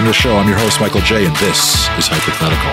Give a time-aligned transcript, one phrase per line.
[0.00, 0.36] to the show.
[0.36, 2.72] I'm your host, Michael J., and this is Hyperthetical.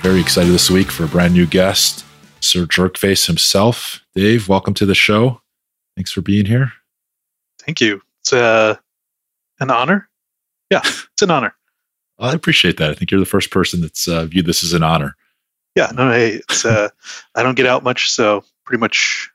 [0.00, 2.04] Very excited this week for a brand new guest,
[2.40, 4.00] Sir Jerkface himself.
[4.14, 5.40] Dave, welcome to the show.
[5.94, 6.72] Thanks for being here.
[7.60, 8.02] Thank you.
[8.20, 8.76] It's uh,
[9.60, 10.08] an honor.
[10.72, 10.80] Yeah,
[11.12, 11.54] it's an honor.
[12.18, 12.90] I appreciate that.
[12.90, 15.16] I think you're the first person that's uh, viewed this as an honor.
[15.74, 16.88] Yeah, no, hey, it's uh,
[17.34, 19.30] I don't get out much, so pretty much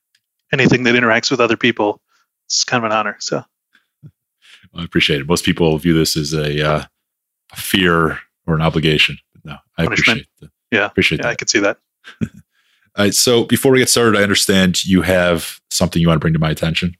[0.53, 2.01] anything that interacts with other people,
[2.45, 3.17] it's kind of an honor.
[3.19, 3.43] So
[4.75, 5.27] I appreciate it.
[5.27, 6.83] Most people view this as a, uh,
[7.51, 9.17] a fear or an obligation.
[9.33, 10.21] But no, I Punishment.
[10.21, 10.49] appreciate that.
[10.71, 11.37] yeah, Appreciate yeah, I that.
[11.39, 11.77] can see that.
[12.21, 16.21] All right, so before we get started, I understand you have something you want to
[16.21, 16.95] bring to my attention.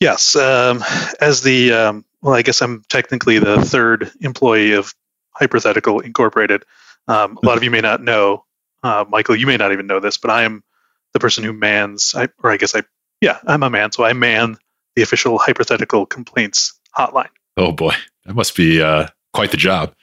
[0.00, 0.82] Yes, um,
[1.20, 4.94] as the um, well, I guess I'm technically the third employee of
[5.30, 6.64] Hyperthetical Incorporated.
[7.08, 8.44] Um, a lot of you may not know,
[8.82, 9.36] uh, Michael.
[9.36, 10.64] You may not even know this, but I am
[11.12, 12.82] the person who mans, I, or I guess I,
[13.20, 14.58] yeah, I'm a man, so I man
[14.96, 17.30] the official Hyperthetical Complaints hotline.
[17.56, 19.94] Oh boy, that must be uh, quite the job.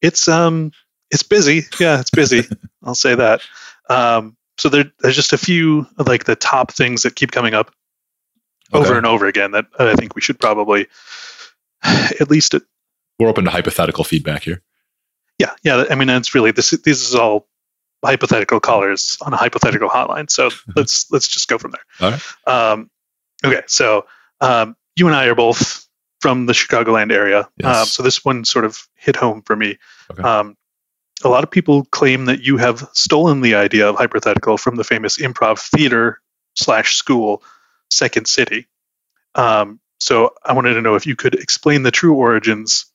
[0.00, 0.72] It's um,
[1.10, 1.62] it's busy.
[1.78, 2.42] Yeah, it's busy.
[2.82, 3.42] I'll say that.
[3.90, 7.74] Um, so there, there's just a few like the top things that keep coming up
[8.74, 8.96] over Okay.
[8.98, 10.88] and over again that I think we should probably
[11.84, 12.54] at least
[13.18, 14.62] We're open to hypothetical feedback here.
[15.38, 17.46] yeah yeah i mean it's really this this is all
[18.04, 22.72] hypothetical callers on a hypothetical hotline so let's let's just go from there All right.
[22.72, 22.90] um,
[23.44, 24.06] okay so
[24.40, 25.86] um, you and i are both
[26.20, 27.76] from the chicagoland area Yes.
[27.76, 29.78] um, so this one sort of hit home for me
[30.10, 30.22] Okay.
[30.22, 30.56] um,
[31.24, 34.84] a lot of people claim that you have stolen the idea of hyperthetical from the
[34.84, 36.20] famous improv theater
[36.56, 37.42] slash school
[37.90, 38.66] second city
[39.34, 42.86] um, so i wanted to know if you could explain the true origins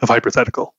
[0.00, 0.74] of hyperthetical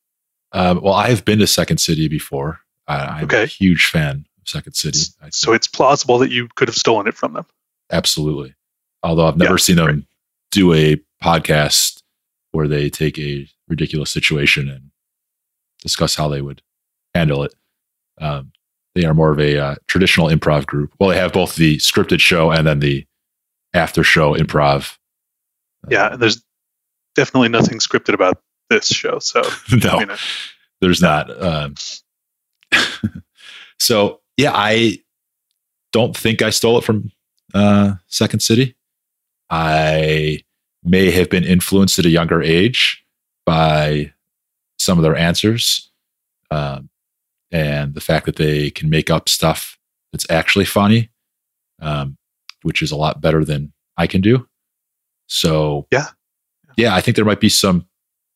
[0.54, 2.60] Um, well, I have been to Second City before.
[2.88, 3.46] I, I'm a Okay.
[3.48, 5.00] huge fan of Second City.
[5.32, 7.46] So it's plausible that you could have stolen it from them.
[7.92, 8.54] Absolutely.
[9.04, 10.04] Although I've never Yeah, seen them right.
[10.52, 12.02] do a podcast
[12.52, 14.92] where they take a ridiculous situation and
[15.82, 16.62] discuss how they would
[17.16, 17.54] handle it.
[18.22, 18.52] Um,
[18.94, 20.94] they are more of a uh, traditional improv group.
[21.00, 23.06] Well, they have both the scripted show and then the
[23.78, 24.98] after show improv.
[25.90, 26.44] Yeah, there's
[27.16, 29.20] definitely nothing scripted about this show.
[29.20, 29.42] So
[29.84, 30.18] no, I mean,
[30.82, 31.30] there's not.
[31.42, 31.76] Um,
[33.80, 35.00] so yeah, I
[35.94, 37.12] don't think I stole it from
[37.54, 38.76] uh, Second City.
[39.50, 40.42] I
[40.84, 43.04] may have been influenced at a younger age
[43.46, 44.14] by
[44.78, 45.90] some of their answers,
[46.52, 46.90] um,
[47.52, 49.78] and the fact that they can make up stuff
[50.12, 51.10] that's actually funny,
[51.82, 52.18] um,
[52.68, 54.48] which is a lot better than I can do.
[55.28, 56.08] So Yeah.
[56.76, 57.88] yeah, I think there might be some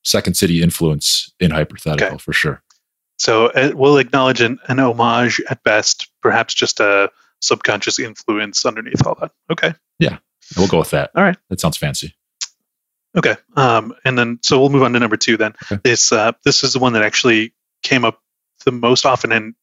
[0.04, 2.18] Second City influence in hyperthetical Okay.
[2.18, 2.64] for sure.
[3.20, 7.12] so uh, we'll acknowledge an, an homage at best, perhaps just a
[7.42, 9.32] subconscious influence underneath all that.
[9.52, 10.18] Okay, Yeah,
[10.58, 11.12] We'll go with that.
[11.16, 11.38] All right.
[11.50, 12.16] That sounds fancy.
[13.16, 13.36] okay.
[13.56, 15.38] Um, and then so we'll move on to number two.
[15.38, 15.80] Then Okay.
[15.84, 17.54] this uh, this is the one that actually
[17.84, 18.22] came up
[18.66, 19.56] the most often in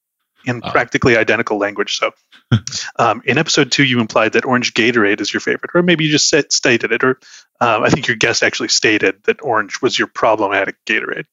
[0.45, 0.71] in Oh.
[0.71, 1.97] practically identical language.
[1.99, 2.13] So
[2.99, 6.11] um, in episode two, you implied that orange Gatorade is your favorite, or maybe you
[6.11, 7.19] just said, stated it, or
[7.61, 11.25] um, I think your guest actually stated that orange was your problematic Gatorade.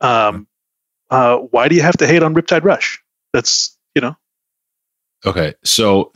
[0.00, 0.46] Um,
[1.10, 3.02] uh, why do you have to hate on Riptide Rush?
[3.32, 4.16] That's you know
[5.26, 5.54] Okay.
[5.64, 6.12] So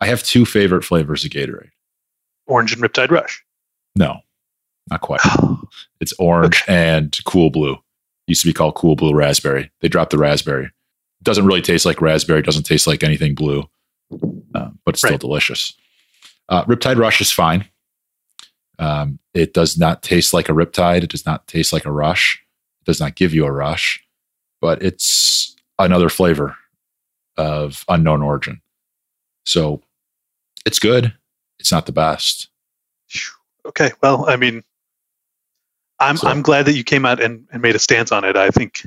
[0.00, 1.70] I have two favorite flavors of Gatorade.
[2.46, 3.44] orange and Riptide Rush.
[3.96, 4.18] No,
[4.90, 5.20] not quite.
[6.00, 7.76] It's orange and cool blue.
[8.26, 9.70] Used to be called cool blue raspberry.
[9.80, 10.70] They dropped the raspberry.
[11.22, 12.42] Doesn't really taste like raspberry.
[12.42, 13.68] Doesn't taste like anything blue,
[14.54, 15.74] uh, but it's still delicious.
[16.48, 17.66] Uh, Riptide Rush is fine.
[18.78, 21.04] Um, it does not taste like a Riptide.
[21.04, 22.42] It does not taste like a Rush.
[22.82, 24.02] It does not give you a Rush,
[24.60, 26.56] but it's another flavor
[27.36, 28.60] of unknown origin.
[29.46, 29.82] So
[30.66, 31.14] it's good.
[31.58, 32.48] It's not the best.
[33.66, 34.64] okay, well, I mean,
[36.00, 38.36] I'm So- I'm glad that you came out and, and made a stance on it.
[38.36, 38.86] I think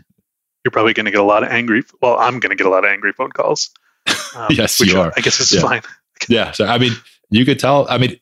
[0.66, 1.84] you're probably going to get a lot of angry.
[2.02, 3.70] Well, I'm going to get a lot of angry phone calls.
[4.36, 5.14] Um, Yes, you are.
[5.16, 5.62] I guess it's Yeah.
[5.62, 5.82] fine.
[6.28, 6.52] Yeah.
[6.52, 6.92] So I mean,
[7.30, 7.88] you could tell.
[7.90, 8.20] I mean,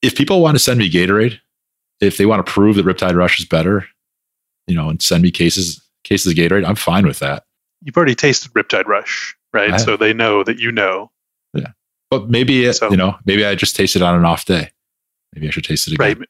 [0.00, 1.38] if people want to send me Gatorade,
[2.00, 3.84] if they want to prove that Riptide Rush is better,
[4.66, 7.44] you know, and send me cases cases of Gatorade, I'm fine with that.
[7.82, 9.78] You've already tasted Riptide Rush, right?
[9.78, 11.10] So they know that you know.
[11.52, 11.72] Yeah.
[12.10, 14.70] But maybe it, So- you know, maybe I just tasted on an off day.
[15.34, 16.18] Maybe I should taste it again.
[16.20, 16.28] Right.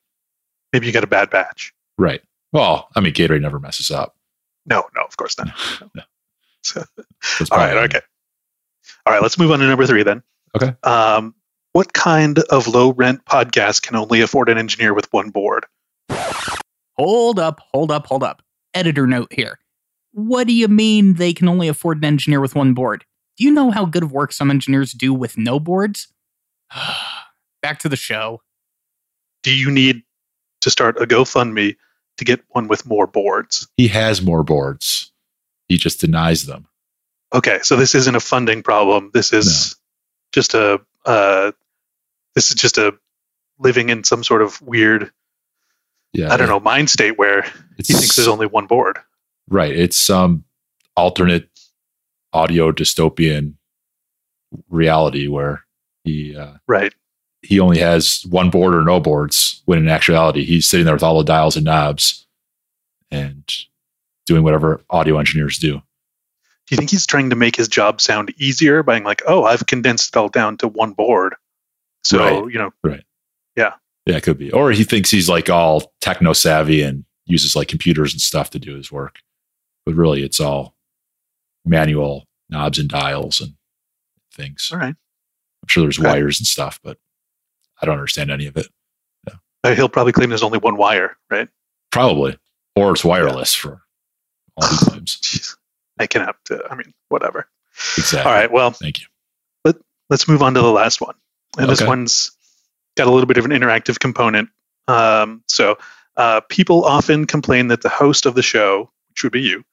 [0.72, 1.72] Maybe you got a bad batch.
[1.98, 2.20] Right.
[2.52, 4.13] Well, I mean, Gatorade never messes up.
[4.66, 5.48] No, no, of course not.
[5.94, 6.02] No.
[6.62, 6.84] So-
[7.50, 8.00] All right, okay.
[9.06, 10.22] All right, let's move on to number three then.
[10.56, 10.74] Okay.
[10.82, 11.34] Um,
[11.72, 15.66] what kind of low rent podcast can only afford an engineer with one board?
[16.96, 18.42] hold up, hold up, hold up.
[18.72, 19.58] Editor note here.
[20.12, 23.04] What do you mean they can only afford an engineer with one board?
[23.36, 26.08] Do you know how good of work some engineers do with no boards?
[27.62, 28.40] Back to the show.
[29.42, 30.02] Do you need
[30.60, 31.76] to start a GoFundMe
[32.18, 33.68] to get one with more boards?
[33.76, 35.12] He has more boards.
[35.68, 36.66] He just denies them.
[37.32, 39.10] Okay, so this isn't a funding problem.
[39.12, 39.76] This is
[40.32, 41.52] just a uh,
[42.34, 42.94] this is just a
[43.58, 45.10] living in some sort of weird
[46.12, 46.32] Yeah.
[46.32, 47.42] I don't know mind state where
[47.76, 48.98] he thinks there's only one board.
[49.48, 49.74] right.
[49.74, 50.44] It's some
[50.96, 51.48] alternate
[52.32, 53.54] audio dystopian
[54.68, 55.64] reality where
[56.04, 56.94] he uh, Right.
[57.44, 59.62] He only has one board or no boards.
[59.66, 62.26] When in actuality, he's sitting there with all the dials and knobs
[63.10, 63.44] and
[64.26, 65.74] doing whatever audio engineers do.
[65.74, 65.82] Do
[66.70, 69.66] you think he's trying to make his job sound easier by being like, "Oh, I've
[69.66, 71.34] condensed it all down to one board."
[72.02, 72.52] So Right.
[72.52, 73.04] you know, Right.
[73.56, 73.74] Yeah,
[74.06, 74.50] Yeah, it could be.
[74.50, 78.58] Or he thinks he's like all techno savvy and uses like computers and stuff to
[78.58, 79.20] do his work.
[79.86, 80.74] But really, it's all
[81.64, 83.54] manual knobs and dials and
[84.32, 84.70] things.
[84.72, 84.94] all right.
[85.62, 86.08] I'm sure there's Okay.
[86.08, 86.98] wires and stuff, but
[87.80, 88.66] I don't understand any of it.
[89.62, 91.48] Uh, He'll probably claim there's only one wire, right?
[91.90, 92.36] Probably.
[92.76, 93.82] Or it's wireless for
[94.56, 95.56] all he claims.
[95.98, 96.36] I cannot.
[96.50, 97.48] Uh, I mean, whatever.
[97.96, 98.30] Exactly.
[98.30, 98.50] All right.
[98.52, 99.06] Well, Thank you.
[100.10, 101.14] let's move on to the last one.
[101.56, 102.32] And this one's
[102.96, 104.50] got a little bit of an interactive component.
[104.86, 105.78] Um, so
[106.16, 109.64] uh, people often complain that the host of the show, which would be you,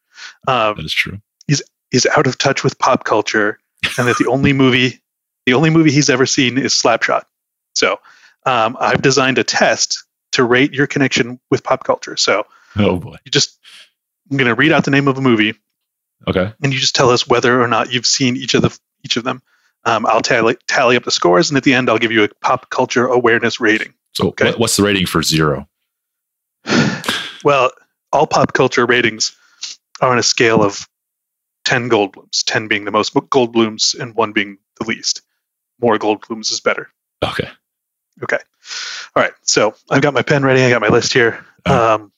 [0.47, 1.19] um, That is true.
[1.47, 3.59] is is out of touch with pop culture,
[3.97, 5.01] and that the only movie,
[5.45, 7.24] the only movie he's ever seen is Slapshot.
[7.75, 8.00] So
[8.45, 10.03] um, I've designed a test
[10.33, 12.18] to rate your connection with pop culture.
[12.18, 12.45] So
[12.77, 13.18] Oh boy.
[13.25, 13.59] you just,
[14.29, 15.53] I'm going to read out the name of a movie,
[16.27, 16.53] Okay.
[16.63, 19.23] and you just tell us whether or not you've seen each of the each of
[19.23, 19.41] them.
[19.83, 22.29] Um, I'll tally tally up the scores, and at the end, I'll give you a
[22.41, 23.94] pop culture awareness rating.
[24.13, 24.45] So Okay.
[24.45, 25.68] what, what's the rating for zero?
[27.44, 27.71] Well,
[28.13, 29.35] all pop culture ratings
[30.00, 30.88] are on a scale of
[31.65, 35.23] ten Goldblums, ten being the most Goldblums, and one being the least.
[35.81, 36.89] More Goldblums is better.
[37.23, 37.50] Okay.
[38.24, 38.38] Okay.
[39.16, 39.34] All right.
[39.44, 40.63] So I've got my pen ready.
[40.63, 41.44] I got my list here.
[41.66, 42.12] Um,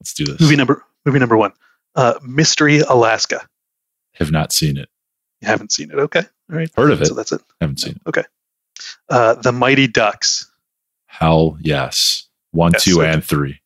[0.00, 0.40] Let's do this.
[0.40, 1.52] movie number movie number one,
[1.94, 3.46] uh, Mystery Alaska.
[4.14, 4.88] Have not seen it.
[5.40, 5.96] You haven't seen it.
[5.98, 6.20] Okay.
[6.50, 6.70] All right.
[6.76, 7.06] Heard of it.
[7.06, 7.42] So that's it.
[7.60, 8.02] Haven't seen it.
[8.08, 8.24] Okay.
[9.08, 10.50] Uh, the Mighty Ducks.
[11.06, 12.28] Hell yes.
[12.52, 13.10] One, Yes, two, okay.
[13.12, 13.60] and three.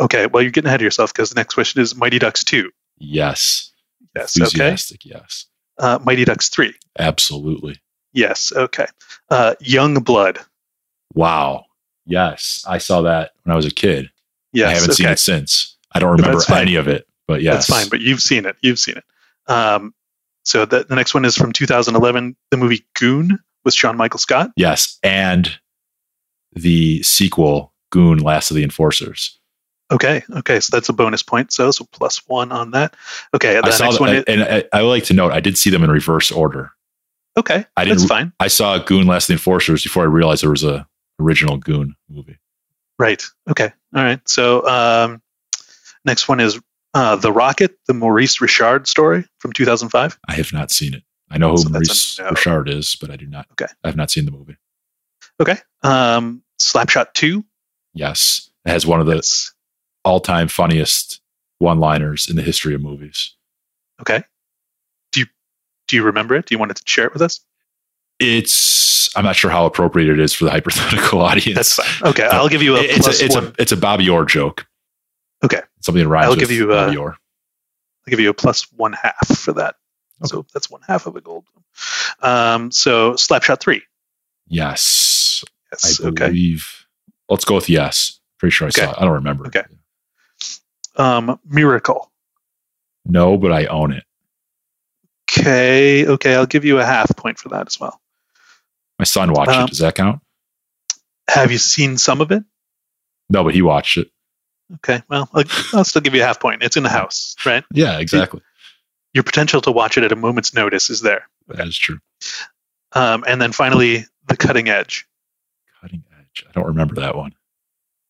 [0.00, 0.26] Okay.
[0.26, 2.70] Well, you're getting ahead of yourself because the next question is Mighty Ducks two.
[2.98, 3.72] Yes.
[4.16, 4.36] Yes.
[4.36, 4.44] Okay.
[4.44, 5.04] Enthusiastic.
[5.04, 5.46] Yes.
[5.78, 6.74] Uh, Mighty Ducks three.
[6.98, 7.80] Absolutely.
[8.12, 8.52] Yes.
[8.54, 8.86] Okay.
[9.30, 10.38] Uh, Young Blood.
[11.14, 11.66] Wow.
[12.06, 12.64] Yes.
[12.68, 14.10] I saw that when I was a kid.
[14.52, 14.68] Yes.
[14.68, 14.94] I haven't okay.
[14.94, 15.76] seen it since.
[15.92, 17.66] I don't remember any of it, but yes.
[17.66, 18.56] That's fine, but you've seen it.
[18.60, 19.04] You've seen it.
[19.46, 19.94] Um,
[20.44, 24.50] so the, the next one is from 2011, the movie Goon with Sean Michael Scott.
[24.56, 24.98] yes.
[25.02, 25.58] And
[26.52, 29.38] the sequel, Goon Last of the Enforcers.
[29.92, 31.52] Okay, okay, so that's a bonus point.
[31.52, 32.96] So so plus one on that.
[33.34, 34.14] Okay, the I saw next that, one.
[34.16, 36.72] is, and I, I would like to note, I did see them in reverse order.
[37.36, 38.32] okay, I didn't that's fine.
[38.40, 40.88] I saw Goon Last of the Enforcers before I realized there was a
[41.20, 42.38] original Goon movie.
[42.98, 43.22] Right.
[43.50, 43.72] Okay.
[43.94, 44.20] All right.
[44.28, 45.22] So um,
[46.04, 46.60] next one is
[46.94, 50.18] uh, the Rocket, the Maurice Richard story from 2005.
[50.28, 51.02] I have not seen it.
[51.30, 52.28] I know who So Maurice no.
[52.30, 53.46] Richard is, but I do not.
[53.52, 53.66] Okay.
[53.82, 54.56] I have not seen the movie.
[55.40, 55.56] Okay.
[55.82, 57.44] Um, Slapshot two.
[57.94, 58.50] Yes.
[58.64, 59.52] It has one of the Yes.
[60.04, 61.20] all time funniest
[61.58, 63.34] one liners in the history of movies.
[64.00, 64.22] Okay.
[65.12, 65.26] Do you
[65.88, 66.46] do you remember it?
[66.46, 67.40] Do you want to share it with us?
[68.20, 68.52] It's,
[69.16, 71.54] I'm not sure how appropriate it is for the hyperthetical audience.
[71.56, 72.10] That's fine.
[72.10, 73.46] Okay, I'll give you a It- it's plus a, it's one.
[73.46, 74.66] a, it's a Bobby Orr joke.
[75.44, 75.60] Okay.
[75.80, 77.10] Something that rhymes I'll give you, uh, Bobby Orr.
[78.06, 79.76] I'll give you a plus one half for that.
[80.24, 81.44] So that's one half of a gold.
[82.22, 83.82] Um, so Slapshot three.
[84.46, 85.44] Yes.
[85.72, 86.00] Yes.
[86.02, 86.26] I Okay.
[86.28, 86.86] believe.
[87.28, 88.20] Let's go with yes.
[88.38, 88.82] Pretty sure I Okay.
[88.84, 88.96] saw it.
[88.98, 89.46] I don't remember.
[89.48, 89.64] Okay.
[90.96, 92.10] Um, Miracle.
[93.04, 94.04] No, but I own it.
[95.30, 96.06] Okay.
[96.06, 96.34] Okay.
[96.34, 98.00] I'll give you a half point for that as well.
[98.98, 99.70] My son watched Um, it.
[99.70, 100.20] Does that count?
[101.28, 102.44] Have you seen some of it?
[103.28, 104.10] No, but he watched it.
[104.76, 105.02] Okay.
[105.08, 106.62] Well, I'll, I'll still give you a half point.
[106.62, 107.64] It's in the house, right?
[107.72, 108.40] Yeah, exactly.
[109.12, 111.28] Your potential to watch it at a moment's notice is there.
[111.48, 111.98] That is true.
[112.92, 115.06] Um, and then finally, The Cutting Edge.
[115.80, 116.44] Cutting edge.
[116.48, 117.34] I don't remember that one.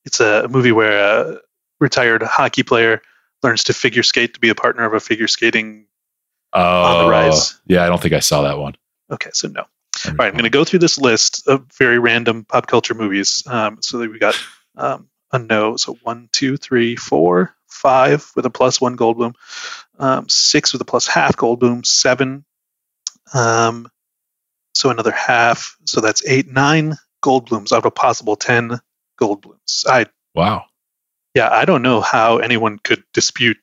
[0.05, 0.93] It's a movie where
[1.33, 1.41] a
[1.81, 3.03] retired hockey player
[3.43, 5.87] learns to figure skate to be a partner of a figure skating.
[6.53, 7.61] Oh, the rise.
[7.67, 8.75] Yeah, I don't think I saw that one.
[9.11, 9.65] Okay, so no.
[10.07, 13.43] All right, I'm going to go through this list of very random pop culture movies.
[13.47, 14.39] Um, so that we got
[14.77, 15.77] um, a no.
[15.77, 19.35] So one, two, three, four, five with a plus one Goldblum,
[19.99, 22.45] um, six with a plus half gold Goldblum, seven.
[23.33, 23.89] Um,
[24.75, 25.77] so another half.
[25.85, 28.81] So that's eight, nine Goldblums out of a possible ten
[29.21, 29.87] Goldblums.
[29.87, 30.65] I Wow.
[31.35, 33.59] yeah, I don't know how anyone could dispute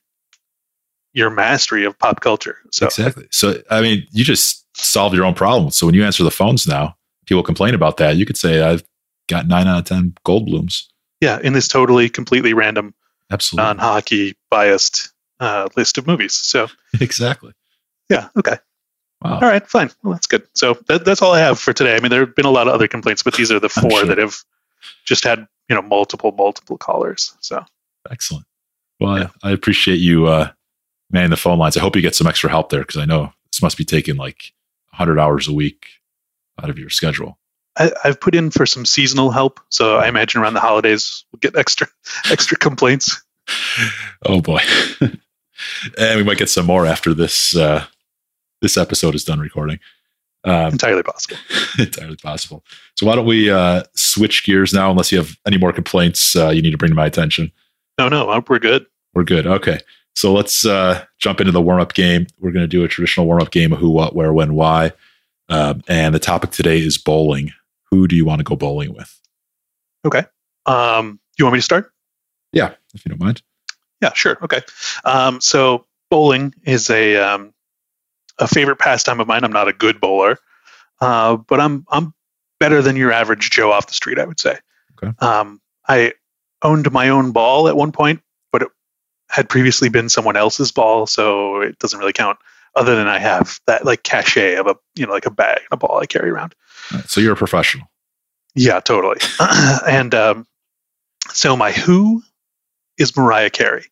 [1.14, 2.58] your mastery of pop culture.
[2.72, 3.28] So exactly.
[3.32, 5.72] So I mean, you just solve your own problem.
[5.72, 8.16] So when you answer the phones now, people complain about that.
[8.16, 8.84] You could say I've
[9.28, 10.86] got nine out of ten Goldblums.
[11.22, 12.94] yeah, in this totally completely random
[13.32, 13.66] Absolutely.
[13.68, 16.34] non-hockey biased uh, list of movies.
[16.34, 16.68] So
[17.00, 17.54] exactly.
[18.10, 18.58] yeah, okay.
[19.24, 19.36] Wow.
[19.36, 19.92] All right, fine.
[20.04, 20.48] Well, that's good.
[20.56, 21.96] So that, that's all I have for today.
[21.96, 23.92] I mean, there have been a lot of other complaints, but these are the four
[23.92, 24.06] sure.
[24.06, 24.36] that have
[25.06, 27.34] just had you know multiple multiple callers.
[27.40, 27.64] So
[28.10, 28.46] Excellent.
[29.00, 29.28] Well, Yeah.
[29.44, 30.50] I, I appreciate you uh,
[31.12, 31.78] manning the phone lines.
[31.78, 34.16] I hope you get some extra help there because I know this must be taking
[34.16, 34.54] like
[34.92, 35.88] 100 hours a week
[36.62, 37.38] out of your schedule.
[37.78, 39.60] I, I've put in for some seasonal help.
[39.70, 41.88] So I imagine around the holidays we'll get extra
[42.32, 43.22] extra complaints.
[44.26, 44.60] Oh boy.
[45.98, 47.86] and we might get some more after this uh,
[48.62, 49.80] this episode is done recording.
[50.44, 51.38] Um, Entirely possible.
[51.80, 52.66] entirely possible.
[52.96, 54.90] So why don't we uh, switch gears now?
[54.90, 57.52] Unless you have any more complaints, uh, you need to bring to my attention.
[58.00, 58.88] No, no, we're good.
[59.14, 59.46] We're good.
[59.46, 59.80] Okay.
[60.16, 62.28] So let's uh, jump into the warm up game.
[62.40, 64.92] We're going to do a traditional warm up game of who, what, where, when, why.
[65.50, 67.52] Um, and the topic today is bowling.
[67.90, 69.20] Who do you want to go bowling with?
[70.06, 70.24] Okay.
[70.66, 71.92] Um, you want me to start?
[72.54, 73.42] Yeah, if you don't mind.
[74.02, 74.38] Yeah, sure.
[74.42, 74.62] Okay.
[75.06, 77.54] Um, so bowling is a um,
[78.38, 79.44] a favorite pastime of mine.
[79.44, 80.38] I'm not a good bowler,
[81.00, 82.14] uh, but I'm I'm
[82.60, 84.20] better than your average Joe off the street.
[84.20, 84.58] I would say.
[85.02, 85.14] Okay.
[85.20, 86.14] Um, I
[86.62, 88.22] owned my own ball at one point,
[89.32, 92.38] had previously been someone else's ball, so it doesn't really count.
[92.76, 95.78] Other than I have that like cachet of a you know like a bag, a
[95.78, 96.56] ball I carry around.
[97.06, 97.88] So you're a professional.
[98.56, 99.18] Yeah, totally.
[99.88, 100.48] and um,
[101.30, 102.24] so my who
[102.98, 103.86] is Mariah Carey.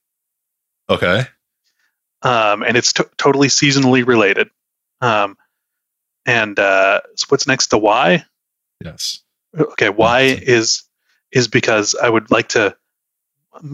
[0.89, 1.25] Okay.
[2.23, 4.49] um, and it's to- totally seasonally related.
[5.01, 5.37] Um,
[6.25, 8.25] and uh, so what's next to why?
[8.83, 9.21] Yes.
[9.57, 10.83] Okay, why is
[11.31, 12.75] is because I would like to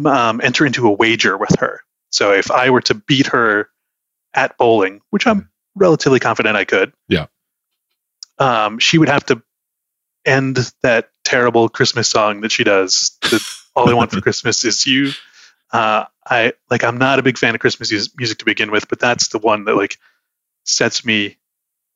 [0.06, 1.82] um, enter into a wager with her.
[2.12, 3.70] So if I were to beat her
[4.34, 7.28] at bowling, which I'm relatively confident I could, Yeah.
[8.38, 9.42] um, she would have to
[10.26, 13.18] end that terrible Christmas song that she does.
[13.30, 13.40] The,
[13.76, 15.12] All I want for Christmas is you.
[15.72, 16.84] Uh, I like.
[16.84, 19.66] I'm not a big fan of Christmas music to begin with, but that's the one
[19.66, 19.98] that like
[20.64, 21.38] sets me.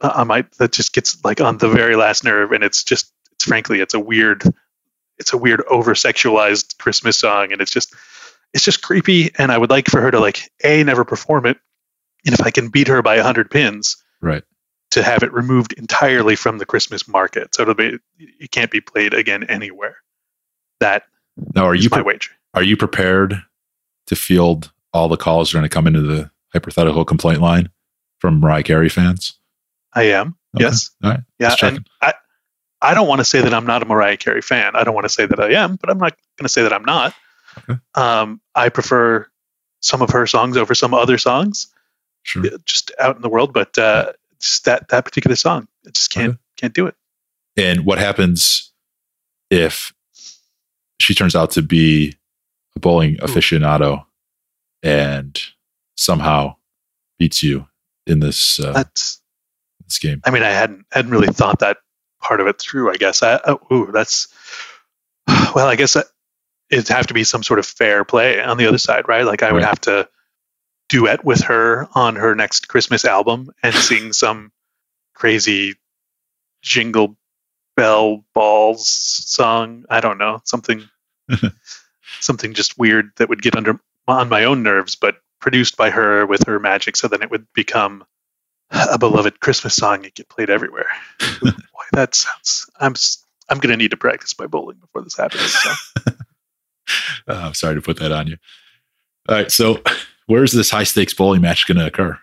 [0.02, 3.12] Uh, I might that just gets like on the very last nerve, and it's just
[3.32, 4.44] it's frankly it's a weird,
[5.20, 7.94] it's a weird over sexualized Christmas song, and it's just
[8.54, 9.32] it's just creepy.
[9.38, 11.58] And I would like for her to like a never perform it,
[12.26, 14.44] and if I can beat her by a hundred pins, Right.
[14.92, 18.82] to have it removed entirely from the Christmas market, so it'll be it can't be
[18.82, 19.98] played again anywhere.
[20.80, 21.04] That
[21.56, 22.32] Now, are you my pre- wager.
[22.54, 23.44] are you prepared
[24.08, 27.70] to field all the calls that are going to come into the hyperthetical complaint line
[28.20, 29.34] from Mariah Carey fans?
[29.94, 30.36] I am.
[30.56, 30.66] Okay.
[30.66, 30.90] Yes.
[31.04, 31.20] All right.
[31.40, 31.56] Yeah.
[31.62, 32.14] And I,
[32.82, 34.76] I don't want to say that I'm not a Mariah Carey fan.
[34.76, 36.72] I don't want to say that I am, but I'm not going to say that
[36.74, 37.14] I'm not.
[37.70, 37.80] Okay.
[37.96, 39.28] Um, I prefer
[39.82, 41.68] some of her songs over some other songs,
[42.24, 42.46] Sure.
[42.46, 43.54] uh, just out in the world.
[43.54, 46.38] But uh, just that that particular song, I just can't Okay.
[46.58, 46.96] can't do it.
[47.58, 48.72] And what happens
[49.50, 49.94] if
[51.02, 52.16] she turns out to be
[52.76, 54.06] a bowling aficionado
[54.84, 55.38] and
[55.98, 56.56] somehow
[57.18, 57.68] beats you
[58.08, 59.22] in this uh, That's.
[59.86, 60.22] this game?
[60.26, 61.78] I mean, I hadn't hadn't really thought that
[62.22, 62.92] part of it through.
[62.92, 63.24] I guess.
[63.24, 64.28] I, oh, ooh, that's.
[65.56, 65.98] Well, I guess
[66.70, 69.26] it'd have to be some sort of fair play on the other side, right?
[69.26, 69.68] Like I would Right.
[69.70, 70.08] have to
[70.90, 74.52] duet with her on her next Christmas album and sing some
[75.16, 75.76] crazy
[76.62, 77.18] jingle
[77.76, 79.86] bell balls song.
[79.90, 80.88] I don't know something,
[82.20, 86.26] something just weird that would get under on my own nerves, but produced by her
[86.26, 88.04] with her magic, so then it would become
[88.72, 90.88] a beloved Christmas song and get played everywhere.
[91.42, 91.52] Boy,
[91.94, 92.70] that sounds.
[92.80, 92.94] I'm
[93.50, 95.52] I'm gonna need to practice my bowling before this happens.
[95.52, 95.70] So.
[96.08, 96.14] Uh,
[97.28, 98.38] I'm sorry to put that on you.
[99.28, 99.52] All right.
[99.52, 99.82] So,
[100.28, 102.18] where's this high stakes bowling match going to occur?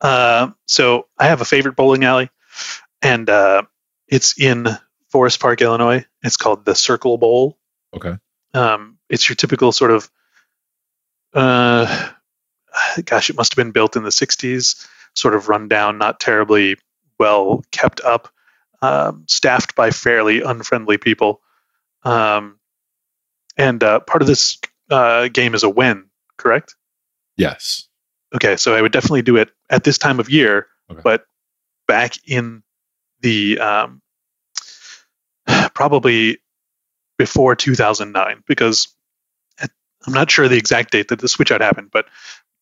[0.00, 2.30] Uh, so I have a favorite bowling alley,
[3.02, 3.62] and uh,
[4.06, 4.66] it's in
[5.08, 6.04] Forest Park, Illinois.
[6.22, 7.58] It's called the Circle Bowl.
[7.94, 8.16] Okay.
[8.54, 10.10] Um, it's your typical sort of,
[11.34, 12.10] uh,
[13.04, 14.86] gosh, it must have been built in the '60s,
[15.18, 16.76] sort of run down, not terribly
[17.18, 18.28] well kept up,
[18.82, 21.40] um, staffed by fairly unfriendly people.
[22.04, 22.58] Um,
[23.56, 24.58] and uh, part of this
[24.90, 26.06] uh, game is a win,
[26.36, 26.76] correct?
[27.36, 27.88] Yes.
[28.34, 31.00] Okay, so I would definitely do it at this time of year, Okay.
[31.02, 31.24] but
[31.86, 32.62] back in
[33.20, 34.00] the um,
[35.74, 36.38] probably
[37.18, 38.88] before 2009, because
[39.60, 39.70] at,
[40.06, 42.06] I'm not sure the exact date that the switch out happened, but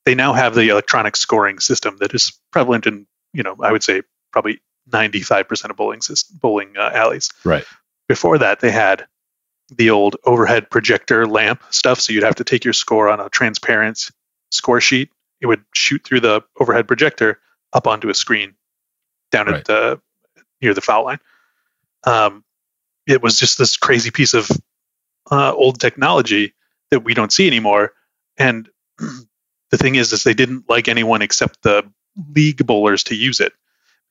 [0.07, 3.83] they now have the electronic scoring system that is prevalent in, you know, I would
[3.83, 7.31] say probably 95% of bowling system, bowling uh, alleys.
[7.45, 7.65] Right.
[8.09, 9.07] Before that, they had
[9.69, 12.01] the old overhead projector lamp stuff.
[12.01, 14.11] So you'd have to take your score on a transparent
[14.53, 15.11] score sheet.
[15.41, 17.41] It would shoot through the overhead projector
[17.73, 18.55] up onto a screen
[19.33, 19.57] down Right.
[19.57, 20.01] at the
[20.63, 21.19] near the foul line.
[22.05, 22.45] Um,
[23.09, 24.49] it was just this crazy piece of
[25.33, 26.55] uh, old technology
[26.91, 27.93] that we don't see anymore.
[28.39, 28.69] And
[29.71, 31.91] the thing is, is they didn't like anyone except the
[32.35, 33.53] league bowlers to use it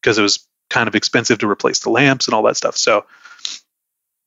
[0.02, 2.78] because it was kind of expensive to replace the lamps and all that stuff.
[2.78, 3.06] So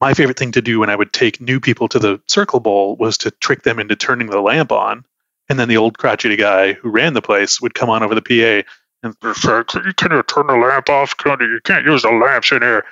[0.01, 2.97] my favorite thing to do when I would take new people to the circle bowl
[2.97, 5.05] was to trick them into turning the lamp on.
[5.49, 8.23] And then the old crotchety guy who ran the place would come on over the
[8.23, 8.69] PA
[9.03, 11.17] and say, can you, can you turn the lamp off?
[11.17, 12.85] Can you, you can't use the lamps in here.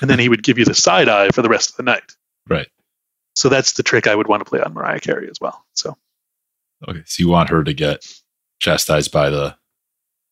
[0.00, 2.16] And then he would give you the side eye for the rest of the night.
[2.48, 2.68] Right.
[3.34, 5.64] So that's the trick I would want to play on Mariah Carey as well.
[5.74, 5.96] So
[6.88, 7.02] Okay.
[7.06, 8.04] So you want her to get
[8.60, 9.56] chastised by the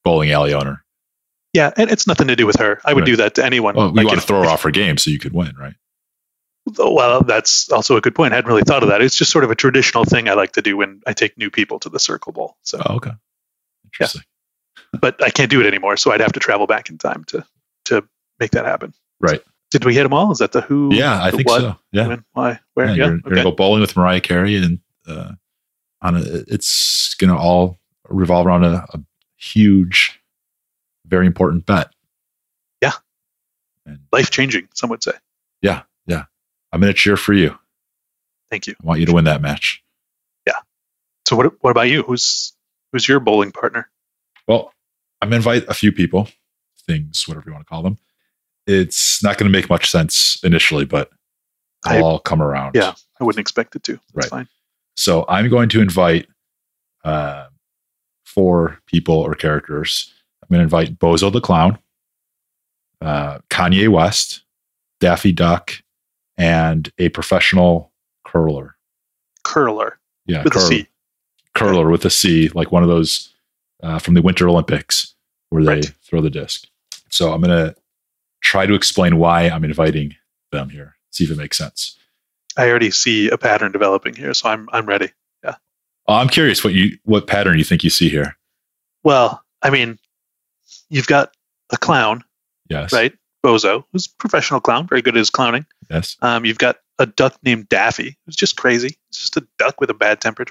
[0.04, 0.84] bowling alley owner.
[1.54, 2.80] yeah, and it's nothing to do with her.
[2.84, 3.06] I would Right.
[3.06, 3.74] do that to anyone.
[3.74, 5.54] Well, you Like want if- to throw her off her game so you could win,
[5.56, 5.74] right?
[6.76, 8.32] Well, that's also a good point.
[8.32, 9.00] I hadn't really thought of that.
[9.00, 11.50] It's just sort of a traditional thing I like to do when I take new
[11.50, 12.56] people to the Circle Bowl.
[12.62, 13.12] So, Oh, okay.
[13.86, 14.22] Interesting.
[15.00, 17.44] but I can't do it anymore, so I'd have to travel back in time to
[17.86, 18.04] to
[18.38, 18.92] make that happen.
[19.18, 19.42] Right.
[19.70, 20.30] Did we hit them all?
[20.30, 20.90] Is that the who?
[20.94, 21.76] Yeah, I think what, so.
[21.92, 22.06] Yeah.
[22.08, 22.24] When?
[22.34, 22.60] Why?
[22.74, 22.86] Where?
[22.88, 22.96] Yeah, Yeah.
[23.06, 25.32] you're, you're gonna go bowling with Mariah Carey, and uh,
[26.02, 27.78] on a, it's gonna all
[28.08, 29.00] revolve around a, a
[29.36, 30.20] huge,
[31.06, 31.90] very important bet.
[32.82, 32.92] Yeah.
[33.86, 35.12] and Life changing, some would say.
[35.62, 35.82] Yeah.
[36.06, 36.24] Yeah.
[36.72, 37.58] I'm gonna cheer for you.
[38.50, 38.74] Thank you.
[38.82, 39.82] I want you to win that match.
[40.46, 40.52] Yeah.
[41.26, 42.02] So, what what about you?
[42.02, 42.52] Who's
[42.92, 43.90] who's your bowling partner?
[44.46, 44.72] Well,
[45.20, 46.28] I'm gonna invite a few people,
[46.86, 47.98] things, whatever you want to call them.
[48.66, 51.10] It's not gonna make much sense initially, but
[51.84, 52.74] I- they'll all come around.
[52.74, 54.00] Yeah, I wouldn't expect it to.
[54.14, 54.46] That's Right.
[54.46, 54.48] fine.
[54.98, 56.26] So I'm going to invite
[57.04, 57.46] uh,
[58.26, 60.12] four people or characters.
[60.42, 61.78] I'm going to invite Bozo the Clown,
[63.00, 64.42] uh, Kanye West,
[64.98, 65.72] Daffy Duck,
[66.36, 67.92] and a professional
[68.26, 68.74] curler.
[69.44, 70.87] Curler Yeah, with a cur- C.
[71.54, 73.32] curler with a C, like one of those
[73.84, 75.14] uh, from the Winter Olympics
[75.50, 75.92] where they Right.
[76.02, 76.66] throw the disc.
[77.08, 77.76] So I'm going to
[78.40, 80.16] try to explain why I'm inviting
[80.50, 80.96] them here.
[81.12, 81.96] See if it makes sense.
[82.59, 85.11] I already see a pattern developing here, so I'm I'm ready.
[85.44, 85.55] Uh,
[86.09, 88.37] I'm curious what you what pattern you think you see here.
[89.05, 89.99] Well, I mean,
[90.90, 91.33] you've got
[91.71, 92.25] a clown,
[92.68, 92.92] Yes.
[92.92, 93.12] right?
[93.44, 95.64] Bozo, who's a professional clown, very good at his clowning.
[95.88, 96.16] Yes.
[96.21, 98.99] Um, you've got a duck named Daffy, who's just crazy.
[99.11, 100.47] It's just a duck with a bad temper.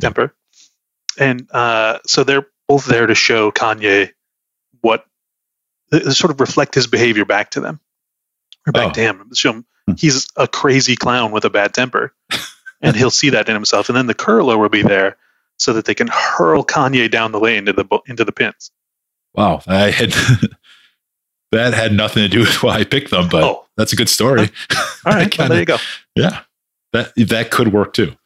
[0.00, 0.34] Temper,
[1.18, 4.10] and uh, so they're both there to show Kanye
[4.82, 5.06] what,
[5.90, 7.80] uh, sort of reflect his behavior back to them,
[8.66, 8.92] or back Oh.
[8.92, 9.30] to him.
[9.34, 9.66] Show him.
[9.98, 12.12] he's a crazy clown with a bad temper,
[12.80, 13.88] and he'll see that in himself.
[13.88, 15.16] And then the curler will be there
[15.58, 18.70] so that they can hurl Kanye down the lane into the into the pins.
[19.34, 20.12] Wow, I had
[21.52, 24.08] that had nothing to do with why I picked them, but oh, that's a good
[24.08, 24.50] story.
[25.04, 25.30] all right.
[25.30, 25.78] Kinda- there you go.
[26.16, 26.40] Yeah,
[26.94, 28.16] that that could work too.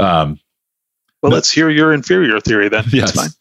[0.00, 0.40] Um,
[1.22, 1.36] Well, No.
[1.36, 2.84] let's hear your inferior theory then.
[2.92, 3.36] yes, That's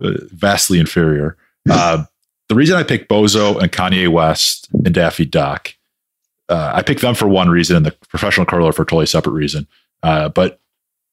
[0.00, 0.12] fine.
[0.14, 1.36] Uh, vastly inferior.
[1.68, 2.04] Uh,
[2.48, 5.74] the reason I picked Bozo and Kanye West and Daffy Duck,
[6.52, 9.32] uh, I picked them for one reason, and the professional curler for a totally separate
[9.32, 9.66] reason.
[10.02, 10.60] Uh, but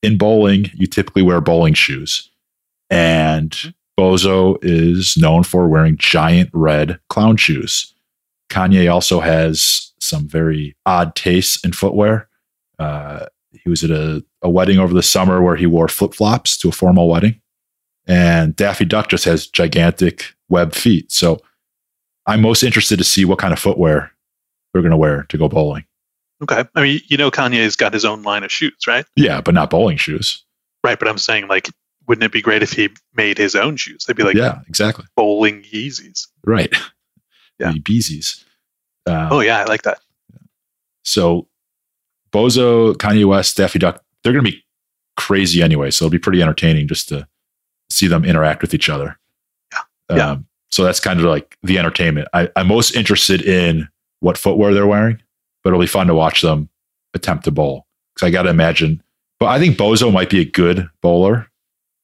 [0.04, 2.30] in bowling, you typically wear bowling shoes,
[2.90, 7.94] and Bozo is known for wearing giant red clown shoes.
[8.50, 12.28] Kanye also has some very odd tastes in footwear.
[12.78, 16.58] Uh, he was at a, a wedding over the summer where he wore flip flops
[16.58, 17.40] to a formal wedding.
[18.08, 21.12] And Daffy Duck just has gigantic web feet.
[21.12, 21.42] So
[22.26, 24.12] I'm most interested to see what kind of footwear
[24.74, 25.86] they're going to wear to go bowling.
[26.42, 26.64] Okay.
[26.76, 29.06] I mean, you know, Kanye's got his own line of shoes, right?
[29.16, 30.44] Yeah, but not bowling shoes.
[30.84, 30.98] Right.
[30.98, 31.70] But I'm saying, like,
[32.08, 34.06] wouldn't it be great if he made his own shoes?
[34.06, 35.06] They'd be like yeah, exactly.
[35.16, 36.28] bowling Yeezys.
[36.46, 36.74] Right.
[37.60, 37.74] Yeah.
[37.74, 38.46] The Beezies.
[39.06, 39.60] Uh, Oh, yeah.
[39.60, 40.00] I like that.
[41.04, 41.50] So
[42.32, 44.64] Bozo, Kanye West, Daffy Duck, they're going to be
[45.18, 45.92] crazy anyway.
[45.92, 47.28] So it'll be pretty entertaining just to
[47.90, 49.20] see them interact with each other.
[49.74, 50.16] Yeah.
[50.16, 50.30] Yeah.
[50.30, 52.30] Um, so that's kind of like the entertainment.
[52.34, 55.22] I, I'm most interested in what footwear they're wearing,
[55.64, 56.70] but it'll be fun to watch them
[57.14, 57.86] attempt to bowl.
[58.14, 59.02] Because I got to imagine,
[59.40, 61.48] but I think Bozo might be a good bowler.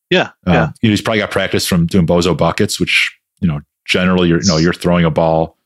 [0.10, 0.30] Yeah.
[0.46, 0.72] Um, yeah.
[0.82, 4.42] you know, he's probably got practice from doing Bozo buckets, which, you know, generally you're,
[4.42, 5.58] you know, you're throwing a ball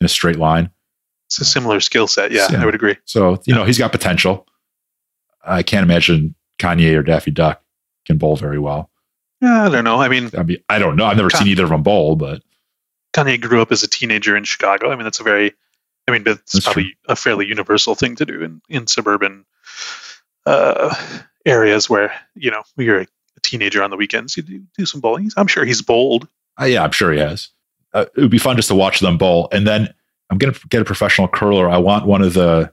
[0.00, 0.70] in a straight line.
[1.26, 2.32] It's a similar skill set.
[2.32, 2.48] Yeah.
[2.50, 2.96] I would agree.
[3.06, 4.46] So, you know, he's got potential.
[5.42, 7.62] I can't imagine Kanye or Daffy Duck
[8.06, 8.90] can bowl very well.
[9.40, 10.00] Yeah, I don't know.
[10.00, 11.06] I mean, I mean, I don't know.
[11.06, 12.42] I've never seen either of them bowl, but
[13.14, 14.90] Kanye grew up as a teenager in Chicago.
[14.90, 15.54] I mean, that's a very,
[16.08, 19.44] I mean, it's That's probably a fairly universal thing to do in, in suburban
[20.46, 20.94] uh,
[21.46, 23.06] areas where, you know, you're a
[23.42, 25.30] teenager on the weekends, you do, do some bowling.
[25.36, 26.28] I'm sure he's bowled.
[26.60, 27.48] uh, yeah, I'm sure he has.
[27.92, 29.48] Uh, it would be fun just to watch them bowl.
[29.52, 29.94] And then
[30.30, 31.68] I'm going to get a professional curler.
[31.68, 32.72] I want one of the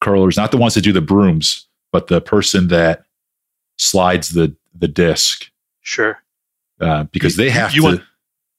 [0.00, 3.04] curlers, not the ones that do the brooms, but the person that
[3.78, 6.18] slides the the disc Sure.
[6.80, 7.86] uh, because they have you to.
[7.88, 8.02] want-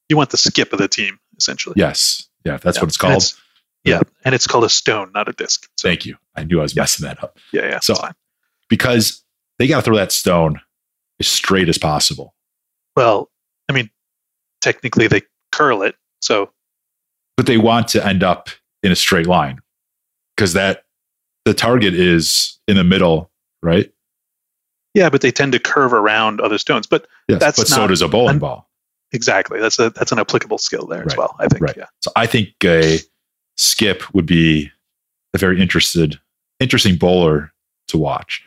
[0.10, 1.76] You want the skip of the team, essentially.
[1.78, 2.82] yes, yeah, that's Yeah.
[2.82, 3.14] what it's called.
[3.14, 3.41] it's-
[3.84, 5.68] yeah, and it's called a stone, not a disc.
[5.78, 6.16] So, Thank you.
[6.36, 7.80] I knew I was messing that up yeah, yeah.
[7.80, 7.96] So-
[8.70, 9.24] because
[9.60, 10.62] they got to throw that stone
[11.20, 12.34] as straight as possible.
[12.96, 13.30] Well,
[13.70, 13.90] I mean,
[14.62, 16.52] technically they curl it, so
[17.38, 18.50] but they want to end up
[18.84, 19.60] in a straight line
[20.36, 20.84] because that
[21.46, 23.32] the target is in the middle,
[23.64, 23.92] right?
[24.94, 26.86] yeah, but they tend to curve around other stones.
[26.88, 28.70] But Yes, That's but so does a bowling un- ball.
[29.14, 31.36] exactly, that's a that's an applicable skill there as well.
[31.40, 31.62] I think.
[31.62, 31.78] Right.
[31.78, 31.86] Yeah.
[32.02, 33.00] So I think a
[33.62, 34.72] skip would be
[35.34, 36.20] a very interested,
[36.60, 37.54] interesting bowler
[37.88, 38.44] to watch.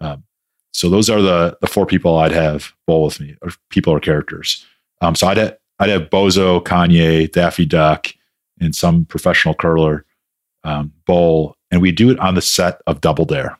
[0.00, 0.24] Um,
[0.72, 4.00] so those are the the four people I'd have bowl with me, or people or
[4.00, 4.64] characters.
[5.00, 8.08] Um, so I'd have, I'd have Bozo, Kanye, Daffy Duck,
[8.60, 10.04] and some professional curler
[10.64, 13.58] um, bowl, and we do it on the set of Double Dare.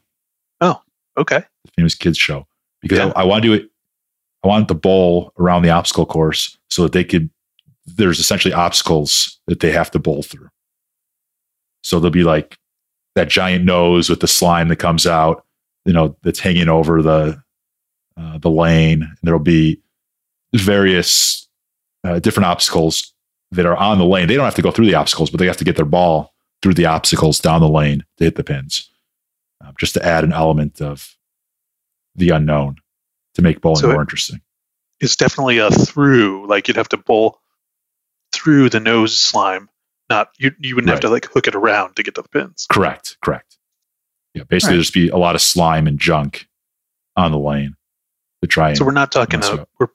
[0.61, 0.81] Oh,
[1.19, 1.45] okay.
[1.65, 2.47] the famous kids show
[2.83, 3.13] because Yeah.
[3.17, 3.71] I, I want to do it.
[4.45, 7.31] I want the bowl around the obstacle course so that they could.
[7.87, 10.49] There's essentially obstacles that they have to bowl through.
[11.87, 12.59] So there'll be like
[13.15, 15.47] that giant nose with the slime that comes out,
[15.85, 17.41] you know, that's hanging over the
[18.17, 19.03] uh, the lane.
[19.03, 19.81] And there'll be
[20.53, 21.47] various
[22.03, 23.15] uh, different obstacles
[23.53, 24.27] that are on the lane.
[24.27, 26.35] They don't have to go through the obstacles, but they have to get their ball
[26.61, 28.91] through the obstacles down the lane to hit the pins,
[29.61, 31.17] um, just to add an element of
[32.17, 32.79] the unknown
[33.35, 34.41] to make bowling So it- more interesting.
[34.99, 36.49] It's definitely a through.
[36.49, 37.39] Like you'd have to bowl
[38.33, 39.69] through the nose slime.
[40.09, 40.53] Not you.
[40.59, 42.67] You wouldn't have to like hook it around to get to the pins.
[42.71, 43.59] Correct, correct.
[44.35, 44.77] Yeah, basically, Right.
[44.79, 46.47] there's be a lot of slime and junk
[47.17, 47.75] on the lane
[48.43, 49.43] to try and So we're not talking.
[49.43, 49.89] A, we're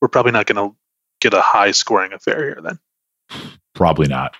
[0.00, 0.76] we're probably not going to
[1.20, 2.78] get a high scoring affair here then.
[3.74, 4.34] probably not.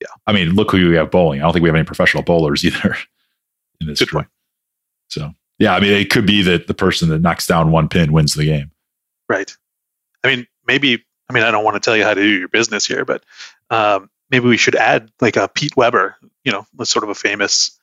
[0.00, 0.08] Yeah.
[0.26, 1.40] I mean, look who we have bowling.
[1.40, 2.96] I don't think we have any professional bowlers either
[3.80, 4.28] in this Good point.
[5.08, 8.12] So yeah, I mean, it could be that the person that knocks down one pin
[8.12, 8.70] wins the game.
[9.28, 9.56] Right.
[10.24, 11.04] I mean, maybe.
[11.30, 13.24] I mean, I don't want to tell you how to do your business here, but
[13.70, 16.16] um, maybe we should add like a Pete Weber.
[16.44, 17.78] You know, a sort of a famous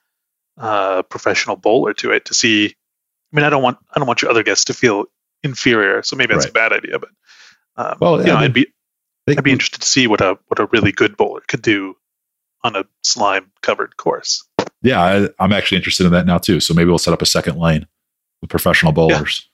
[0.58, 2.66] uh, professional bowler to it to see.
[2.66, 5.06] I mean, I don't want I don't want your other guests to feel
[5.42, 6.50] inferior, so maybe that's Right.
[6.50, 6.98] a bad idea.
[6.98, 7.08] But
[7.76, 8.66] um, Well, you know, I mean, I'd be
[9.26, 11.96] They- I'd be interested to see what a what a really good bowler could do
[12.62, 14.44] on a slime covered course.
[14.82, 16.60] yeah, I, I'm actually interested in that now too.
[16.60, 17.86] So maybe we'll set up a second lane
[18.42, 19.48] with professional bowlers.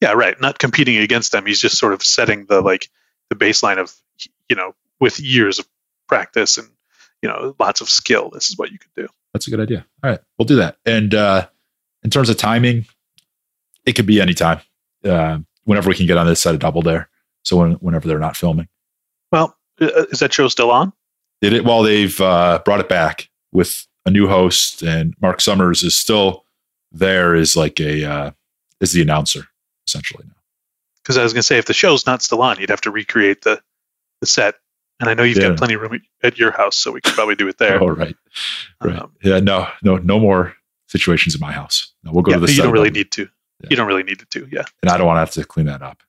[0.00, 0.38] Yeah, right.
[0.40, 1.44] Not competing against them.
[1.46, 2.88] He's just sort of setting the like
[3.28, 3.92] the baseline of
[4.48, 5.66] you know with years of
[6.08, 6.68] practice and
[7.22, 8.30] you know lots of skill.
[8.30, 9.08] This is what you could do.
[9.32, 9.86] That's a good idea.
[10.02, 10.78] All right, we'll do that.
[10.84, 11.48] And uh,
[12.02, 12.86] in terms of timing,
[13.84, 14.60] it could be anytime,
[15.04, 17.08] uh, whenever we can get on this side of Double Dare.
[17.44, 18.68] So when, whenever they're not filming,
[19.30, 20.92] Well, uh, is that show still on?
[21.42, 25.82] did it while they've uh, brought it back with a new host, and Mark Summers
[25.82, 26.44] is still
[26.92, 28.30] there as like a uh,
[28.80, 29.46] is the announcer
[29.86, 30.34] essentially now.
[31.02, 32.90] Because I was going to say if the show's not still on, you'd have to
[32.90, 33.60] recreate the
[34.20, 34.54] the set.
[35.00, 35.48] And I know you've Yeah.
[35.48, 37.78] got plenty of room at your house, so we could probably do it there.
[37.82, 38.16] Oh right,
[38.82, 38.98] right.
[38.98, 40.54] Um, yeah, no, no, no more
[40.88, 41.92] situations in my house.
[42.02, 42.52] No, we'll go yeah, to the.
[42.52, 43.28] you don't really need to.
[43.62, 43.68] Yeah.
[43.70, 44.48] You don't really need it to.
[44.50, 44.64] Yeah.
[44.82, 46.02] and I don't want to have to clean that up.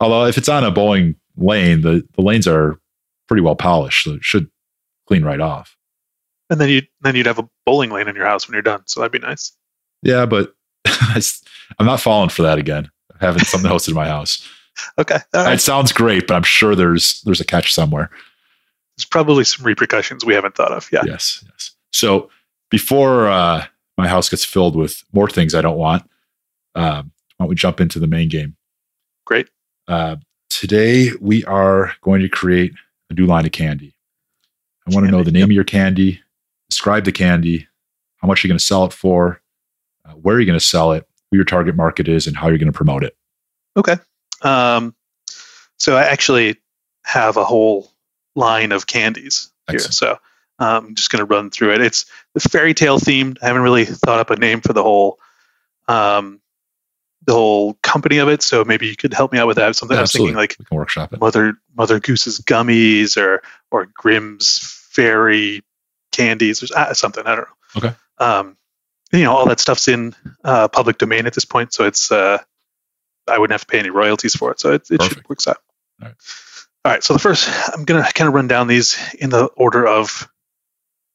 [0.00, 2.78] Although if it's on a bowling lane, the, the lanes are
[3.26, 4.48] pretty well polished, so it should
[5.06, 5.76] clean right off.
[6.50, 8.82] And then you then you'd have a bowling lane in your house when you're done.
[8.86, 9.52] So that'd be nice.
[10.02, 10.54] Yeah, but
[10.86, 12.90] I'm not falling for that again.
[13.20, 14.46] Having something hosted in my house.
[14.98, 15.18] Okay.
[15.34, 15.54] Right.
[15.54, 18.10] It sounds great, but I'm sure there's there's a catch somewhere.
[18.96, 20.88] There's probably some repercussions we haven't thought of.
[20.92, 21.02] Yeah.
[21.04, 21.72] Yes, yes.
[21.92, 22.30] So
[22.70, 23.64] before uh,
[23.96, 26.02] my house gets filled with more things I don't want,
[26.74, 28.56] um, why don't we jump into the main game?
[29.24, 29.48] Great.
[29.86, 30.16] Uh,
[30.50, 32.72] today we are going to create
[33.10, 33.94] a new line of candy.
[34.86, 36.20] I want to know the name of your candy,
[36.68, 37.68] describe the candy,
[38.16, 39.40] how much you're going to sell it for,
[40.04, 42.58] uh, where you're going to sell it, who your target market is, and how you're
[42.58, 43.16] going to promote it.
[43.76, 43.96] Okay.
[44.42, 44.94] Um,
[45.78, 46.56] so I actually
[47.04, 47.90] have a whole
[48.34, 49.78] line of candies here.
[49.78, 50.18] So
[50.58, 51.80] um, I'm just going to run through it.
[51.80, 53.38] It's the fairy tale themed.
[53.42, 55.18] I haven't really thought up a name for the whole
[55.86, 56.40] um,
[57.24, 58.42] the whole company of it.
[58.42, 59.76] So maybe you could help me out with that.
[59.76, 60.30] Something I was Absolutely.
[60.30, 61.20] thinking like We can workshop it.
[61.20, 64.58] Mother Mother Goose's gummies or or Grimm's
[64.90, 65.62] fairy
[66.12, 67.24] candies or uh, something.
[67.26, 67.88] I don't know.
[67.88, 67.96] Okay.
[68.18, 68.56] Um,
[69.12, 72.38] you know, all that stuff's in uh, public domain at this point, so it's uh,
[73.28, 75.58] I wouldn't have to pay any royalties for it, so it, it should work out.
[76.00, 76.14] All right.
[76.84, 77.04] All right.
[77.04, 80.28] So the first, I'm gonna kind of run down these in the order of,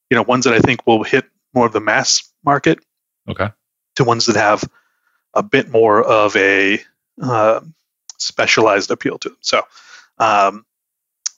[0.10, 2.80] you know, ones that I think will hit more of the mass market
[3.30, 3.50] Okay.
[3.96, 4.64] to ones that have
[5.34, 6.80] a bit more of a
[7.22, 7.62] uh,
[8.18, 9.38] specialized appeal to them.
[9.42, 9.62] So,
[10.18, 10.66] um,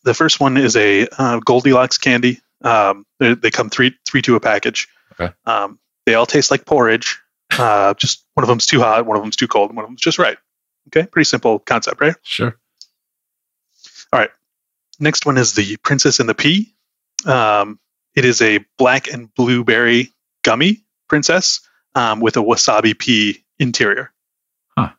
[0.03, 2.39] the first one is a uh, Goldilocks candy.
[2.61, 4.87] Um, they, they come three three to a package.
[5.19, 5.33] Okay.
[5.45, 7.19] Um, they all taste like porridge.
[7.57, 9.89] Uh, just one of them's too hot, one of them's too cold, and one of
[9.89, 10.37] them's just right.
[10.87, 12.15] Okay, pretty simple concept, right?
[12.23, 12.55] Sure.
[14.13, 14.29] All right.
[14.99, 16.73] Next one is the Princess and the Pea.
[17.25, 17.79] Um,
[18.15, 21.59] it is a black and blueberry gummy princess
[21.95, 24.13] um, with a wasabi pea interior.
[24.77, 24.89] Huh.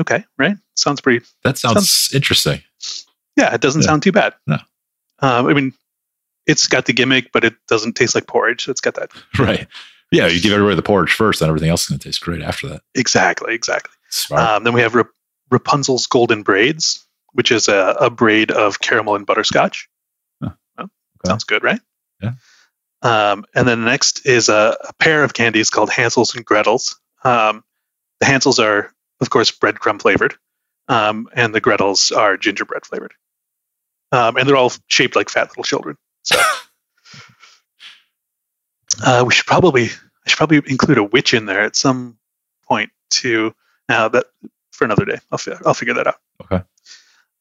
[0.00, 0.56] Okay, right?
[0.74, 1.24] Sounds pretty.
[1.44, 2.62] That sounds, interesting.
[3.36, 3.86] Yeah, it doesn't Yeah.
[3.86, 4.34] sound too bad.
[4.46, 4.58] No.
[5.20, 5.72] Um, I mean,
[6.46, 8.68] it's got the gimmick, but it doesn't taste like porridge.
[8.68, 9.10] It's got that.
[9.38, 9.68] Right.
[10.10, 12.42] Yeah, you give everybody the porridge first, then everything else is going to taste great
[12.42, 12.82] after that.
[12.94, 13.94] Exactly, exactly.
[14.56, 15.06] Um, then we have Rap-
[15.50, 19.88] Rapunzel's Golden Braids, which is a, a braid of caramel and butterscotch.
[20.42, 20.50] Huh.
[20.78, 20.90] Oh, Okay.
[21.28, 21.80] Sounds good, right?
[22.20, 22.32] Yeah.
[23.02, 26.94] Um, and then next is a, a pair of candies called Hansels and Gretels.
[27.24, 27.64] Um,
[28.20, 30.34] the Hansels are, of course, breadcrumb flavored,
[30.88, 33.12] um, and the Gretels are gingerbread flavored.
[34.12, 35.96] Um, and they're all shaped like fat little children.
[36.22, 36.36] So
[39.04, 42.18] uh, we should probably I should probably include a witch in there at some
[42.68, 43.54] point too.
[43.92, 44.26] Now that
[44.72, 46.16] for another day, I'll fi- I'll figure that out.
[46.44, 46.62] Okay.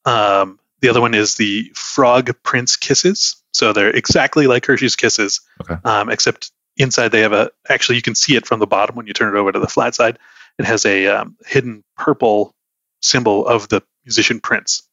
[0.06, 3.42] Um, the other one is the Frog Prince Kisses.
[3.54, 5.76] So they're exactly like Hershey's Kisses, Okay.
[5.86, 7.52] um, except inside they have a.
[7.70, 9.68] Actually, you can see it from the bottom when you turn it over to the
[9.68, 10.18] flat side.
[10.60, 12.54] It has a um, hidden purple
[13.02, 14.84] symbol of the musician Prince.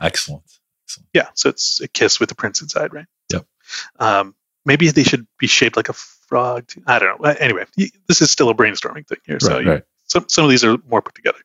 [0.00, 0.44] Excellent.
[0.86, 1.08] Excellent.
[1.12, 3.06] Yeah, so it's a kiss with the prince inside, right?
[3.32, 3.46] Yep.
[3.98, 6.66] Um, maybe they should be shaped like a frog.
[6.68, 6.82] too.
[6.86, 7.28] I don't know.
[7.28, 7.64] Uh, Anyway,
[8.06, 9.40] this is still a brainstorming thing here.
[9.40, 9.82] So right, you- right.
[10.08, 11.38] Some some of these are more put together.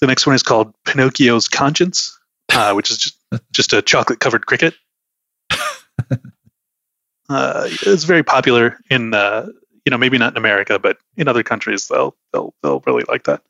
[0.00, 2.18] The next one is called Pinocchio's Conscience,
[2.52, 3.18] uh, which is just
[3.52, 4.74] just a chocolate covered cricket.
[7.28, 9.48] uh, it's very popular in uh,
[9.84, 13.24] you know maybe not in America, but in other countries they'll they'll they'll really like
[13.24, 13.42] that.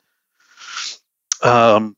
[1.43, 1.97] Um,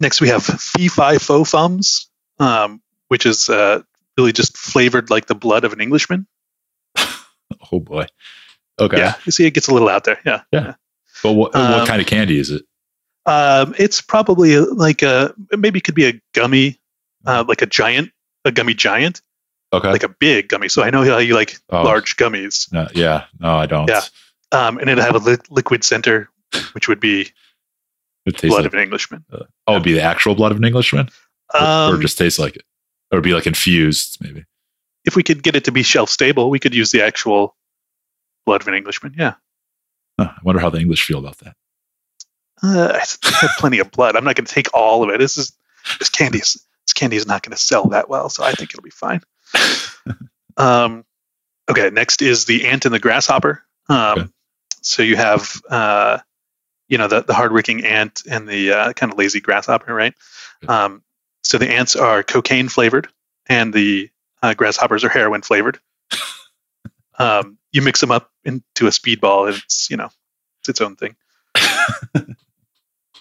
[0.00, 2.06] next we have Fee Fi Fo Fums,
[2.38, 3.82] um, which is uh,
[4.16, 6.26] really just flavored like the blood of an Englishman.
[7.72, 8.06] Oh boy.
[8.78, 8.98] Okay.
[8.98, 10.20] Yeah, you see, it gets a little out there.
[10.24, 10.42] Yeah.
[10.52, 10.74] Yeah.
[11.22, 12.62] But what, Um, what kind of candy is it?
[13.26, 16.78] Um, it's probably like a maybe it could be a gummy,
[17.26, 18.10] uh, like a giant,
[18.44, 19.20] a gummy giant,
[19.72, 19.90] Okay.
[19.90, 20.68] like a big gummy.
[20.68, 21.82] So I know how you like Oh.
[21.82, 22.72] large gummies.
[22.72, 23.24] no, yeah.
[23.38, 23.88] No, I don't.
[23.88, 24.02] Yeah.
[24.52, 26.30] Um, and it'll have a li- liquid center,
[26.72, 27.30] which would be
[28.24, 29.24] blood like, of an Englishman.
[29.32, 31.10] oh, it'd be the actual blood of an Englishman,
[31.52, 32.64] or, Um, or just tastes like it,
[33.12, 34.44] or be like infused, maybe.
[35.04, 37.56] if we could get it to be shelf stable, we could use the actual
[38.46, 39.14] blood of an Englishman.
[39.18, 39.34] Yeah.
[40.18, 41.54] Huh, I wonder how the English feel about that.
[42.62, 42.98] Uh, I
[43.40, 44.16] have plenty of blood.
[44.16, 45.18] I'm not going to take all of it.
[45.18, 45.52] This is
[45.98, 46.54] this candy is
[46.86, 49.20] this candy is not going to sell that well, so I think it'll be fine.
[50.56, 51.04] um,
[51.70, 53.62] okay, next is the ant and the grasshopper.
[53.88, 54.28] Um, Okay.
[54.82, 56.18] So you have uh,
[56.88, 60.14] you know the the hardworking ant and the uh, kind of lazy grasshopper, right?
[60.66, 61.02] Um,
[61.42, 63.08] so the ants are cocaine flavored,
[63.46, 64.10] and the
[64.42, 65.78] uh, grasshoppers are heroin flavored.
[67.18, 70.08] um, you mix them up into a speedball, it's you know
[70.60, 71.14] it's its own thing.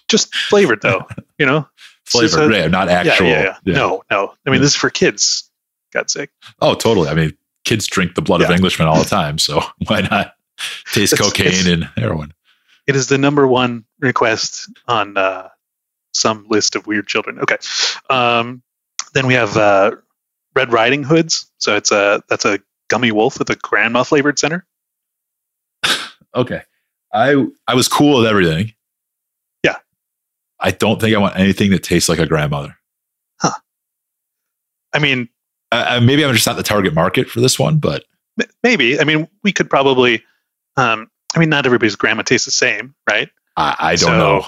[0.07, 1.05] Just flavored though,
[1.37, 1.67] you know.
[2.05, 3.27] Flavor, So- yeah, not Yeah, actual.
[3.27, 3.73] yeah, yeah.
[3.75, 4.33] No, no.
[4.45, 4.61] I mean, Yeah.
[4.61, 5.51] this is for kids.
[5.93, 6.29] God's sake.
[6.61, 7.09] Oh, totally.
[7.09, 10.33] I mean, kids drink the blood of Englishmen all the time, so why not
[10.93, 12.33] taste It's- cocaine it's- and heroin?
[12.87, 15.49] It is the number one request on uh,
[16.13, 17.39] some list of weird children.
[17.39, 17.57] Okay.
[18.09, 18.63] Um,
[19.13, 19.91] then we have uh,
[20.55, 21.51] Red Riding Hoods.
[21.57, 24.65] So it's a that's a gummy wolf with a grandma flavored center.
[26.37, 26.61] Okay.
[27.13, 28.73] I I was cool with everything.
[29.63, 29.75] Yeah.
[30.59, 32.75] I don't think I want anything that tastes like a grandmother.
[33.41, 33.51] Huh.
[34.93, 35.29] I mean,
[35.71, 38.05] I, maybe I'm just not the target market for this one, but
[38.63, 38.99] maybe.
[38.99, 40.23] I mean, we could probably.
[40.77, 43.29] Um, I mean, not everybody's grandma tastes the same, right?
[43.57, 44.45] I, I don't So- know.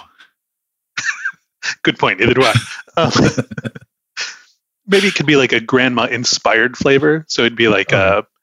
[1.83, 2.19] Good point.
[2.19, 2.53] Neither do I.
[2.97, 3.11] Um,
[4.87, 7.23] maybe it could be like a grandma inspired flavor.
[7.29, 8.23] So it'd be like Uh-huh.
[8.23, 8.38] a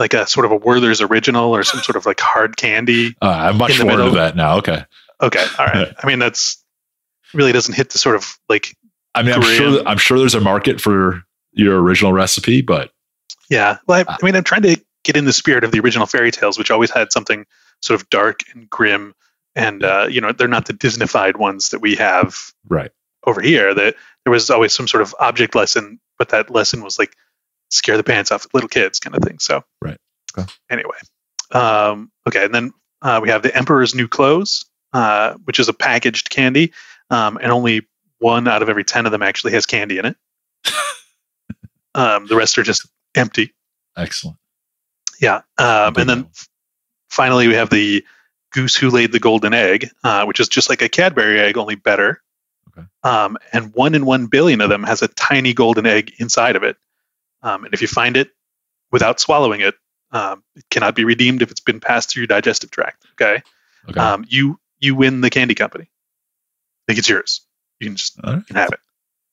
[0.00, 3.14] like a sort of a Werther's original or some sort of like hard candy.
[3.22, 4.56] Uh, I'm much more into that now.
[4.56, 4.82] Okay.
[5.20, 5.92] Okay, all right.
[6.02, 6.64] I mean, that's
[7.34, 8.74] really doesn't hit the sort of like
[9.14, 9.54] I mean, I'm Grim.
[9.54, 12.90] sure I'm sure there's a market for your original recipe, but
[13.50, 13.78] yeah.
[13.86, 16.06] Well, Uh, I, I mean, I'm trying to get in the spirit of the original
[16.06, 17.44] fairy tales, which always had something
[17.82, 19.14] sort of dark and grim,
[19.54, 22.36] and uh, you know, they're not the Disneyfied ones that we have
[22.68, 22.90] right.
[23.26, 23.74] over here.
[23.74, 27.14] That there was always some sort of object lesson, but that lesson was like
[27.70, 29.38] scare the pants off little kids kind of thing.
[29.38, 29.98] So Right.
[30.36, 30.50] Okay.
[30.70, 30.96] Anyway,
[31.52, 35.72] um, okay, and then uh, we have the Emperor's New Clothes, uh, which is a
[35.72, 36.72] packaged candy,
[37.10, 37.86] um, and only
[38.18, 40.16] one out of every ten of them actually has candy in it.
[41.94, 43.54] um, the rest are just empty.
[43.96, 44.36] Excellent.
[45.20, 46.48] Yeah, um, and then f-
[47.10, 48.04] finally we have the
[48.52, 51.74] Goose Who Laid the Golden Egg, uh, which is just like a Cadbury egg, only
[51.74, 52.22] better.
[52.68, 52.86] Okay.
[53.02, 56.62] Um, and one in one billion of them has a tiny golden egg inside of
[56.62, 56.76] it.
[57.42, 58.30] Um, and if you find it
[58.92, 59.74] without swallowing it,
[60.12, 63.06] Um, it cannot be redeemed if it's been passed through your digestive tract.
[63.12, 63.42] Okay.
[63.88, 64.00] Okay.
[64.00, 65.84] Um, you you win the candy company.
[65.84, 67.46] I think it's yours.
[67.78, 68.36] You can just right.
[68.38, 68.80] you can have it.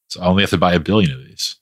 [0.10, 1.56] So I only have to buy a billion of these.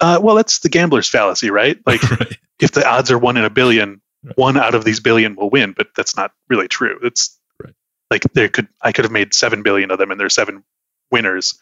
[0.00, 1.78] Uh, well, that's the gambler's fallacy, right?
[1.86, 2.36] Like right.
[2.58, 4.36] if the odds are one in a billion, Right.
[4.36, 6.98] one out of these billion will win, but that's not really true.
[7.02, 7.74] It's Right.
[8.10, 10.64] like there could I could have made seven billion of them, and there's seven
[11.12, 11.54] winners,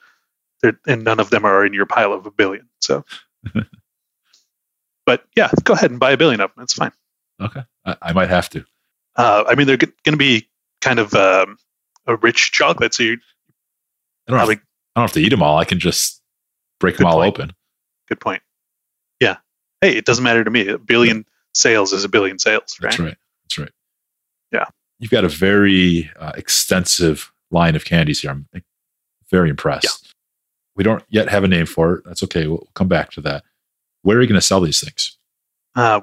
[0.62, 2.68] there, and none of them are in your pile of a billion.
[2.80, 3.04] So,
[5.06, 6.62] but yeah, go ahead and buy a billion of them.
[6.62, 6.92] It's fine.
[7.40, 7.62] Okay.
[7.84, 8.64] I, I might have to.
[9.16, 10.48] Uh, I mean, they're going to be
[10.80, 11.58] kind of um,
[12.06, 13.18] a rich chocolate, so you
[14.28, 14.54] I don't, have, I
[14.96, 15.58] don't have to eat them all.
[15.58, 16.20] I can just
[16.78, 17.34] break them all point.
[17.34, 17.52] open.
[18.08, 18.42] good point.
[19.20, 19.38] Yeah.
[19.80, 20.68] Hey, it doesn't matter to me.
[20.68, 22.90] A billion sales is a billion sales, right?
[22.90, 23.16] That's right.
[23.44, 23.72] That's right.
[24.52, 24.66] Yeah.
[24.98, 28.30] You've got a very uh, extensive line of candies here.
[28.30, 28.46] I'm
[29.30, 30.14] very impressed.
[30.76, 32.04] We don't yet have a name for it.
[32.04, 32.46] That's okay.
[32.46, 33.44] We'll come back to that.
[34.02, 35.16] Where are you going to sell these things?
[35.76, 36.00] Uh,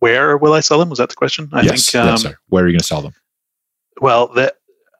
[0.00, 0.88] where will I sell them?
[0.90, 1.48] Was that the question?
[1.52, 1.90] I yes.
[1.90, 2.02] think.
[2.02, 2.36] Um, yes, sir.
[2.48, 3.14] Where are you going to sell them?
[4.00, 4.54] Well, that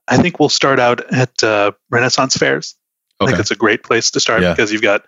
[0.09, 2.75] I think we'll start out at uh, Renaissance fairs.
[3.21, 4.53] I think that's a great place to start Yeah.
[4.53, 5.05] because you've got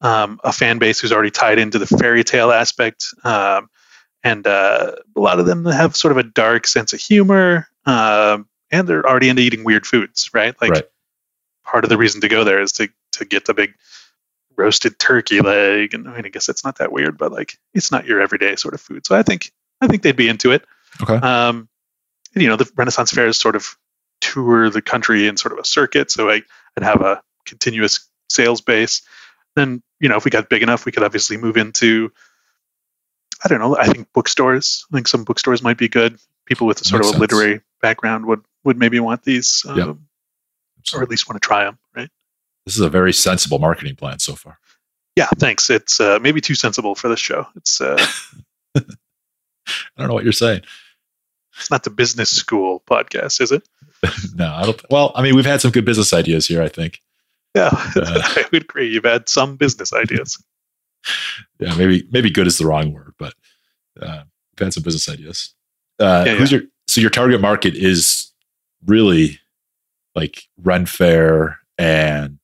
[0.00, 3.68] um, a fan base who's already tied into the fairy tale aspect, um,
[4.22, 8.48] and uh, a lot of them have sort of a dark sense of humor, um,
[8.70, 10.54] and they're already into eating weird foods, right?
[10.60, 10.84] Like Right.
[11.64, 13.74] part of the reason to go there is to to get the big
[14.58, 17.90] roasted turkey leg, and I mean, I guess it's not that weird, but like it's
[17.90, 19.06] not your everyday sort of food.
[19.06, 20.64] So I think I think they'd be into it.
[21.00, 21.14] Okay.
[21.14, 21.68] Um,
[22.34, 23.76] and, you know, the Renaissance fairs sort of
[24.20, 26.42] tour the country in sort of a circuit, so I,
[26.76, 29.02] I'd have a continuous sales base.
[29.56, 32.12] Then, you know, if we got big enough, we could obviously move into,
[33.44, 34.84] I don't know, I think bookstores.
[34.92, 36.18] I think some bookstores might be good.
[36.46, 37.32] People with a sort Makes of a sense.
[37.32, 39.96] literary background would would maybe want these, um, Yep.
[40.94, 42.10] or at least want to try them, right?
[42.68, 44.58] This is a very sensible marketing plan so far.
[45.16, 45.70] Yeah, thanks.
[45.70, 47.46] It's uh, maybe too sensible for this show.
[47.56, 47.96] It's uh,
[48.76, 48.82] I
[49.96, 50.60] don't know what you're saying.
[51.56, 53.66] it's not the business school podcast, is it?
[54.34, 54.78] no, I don't.
[54.90, 56.60] Well, I mean, we've had some good business ideas here.
[56.62, 57.00] I think.
[57.54, 58.20] Yeah, Uh.
[58.22, 58.90] I would agree.
[58.90, 60.36] You've had some business ideas.
[61.58, 63.32] Yeah, maybe maybe good is the wrong word, but
[63.98, 65.54] uh, we've had some business ideas.
[65.98, 68.30] Uh, Yeah, who's your so your target market is
[68.84, 69.40] really
[70.14, 72.38] like Ren Fair and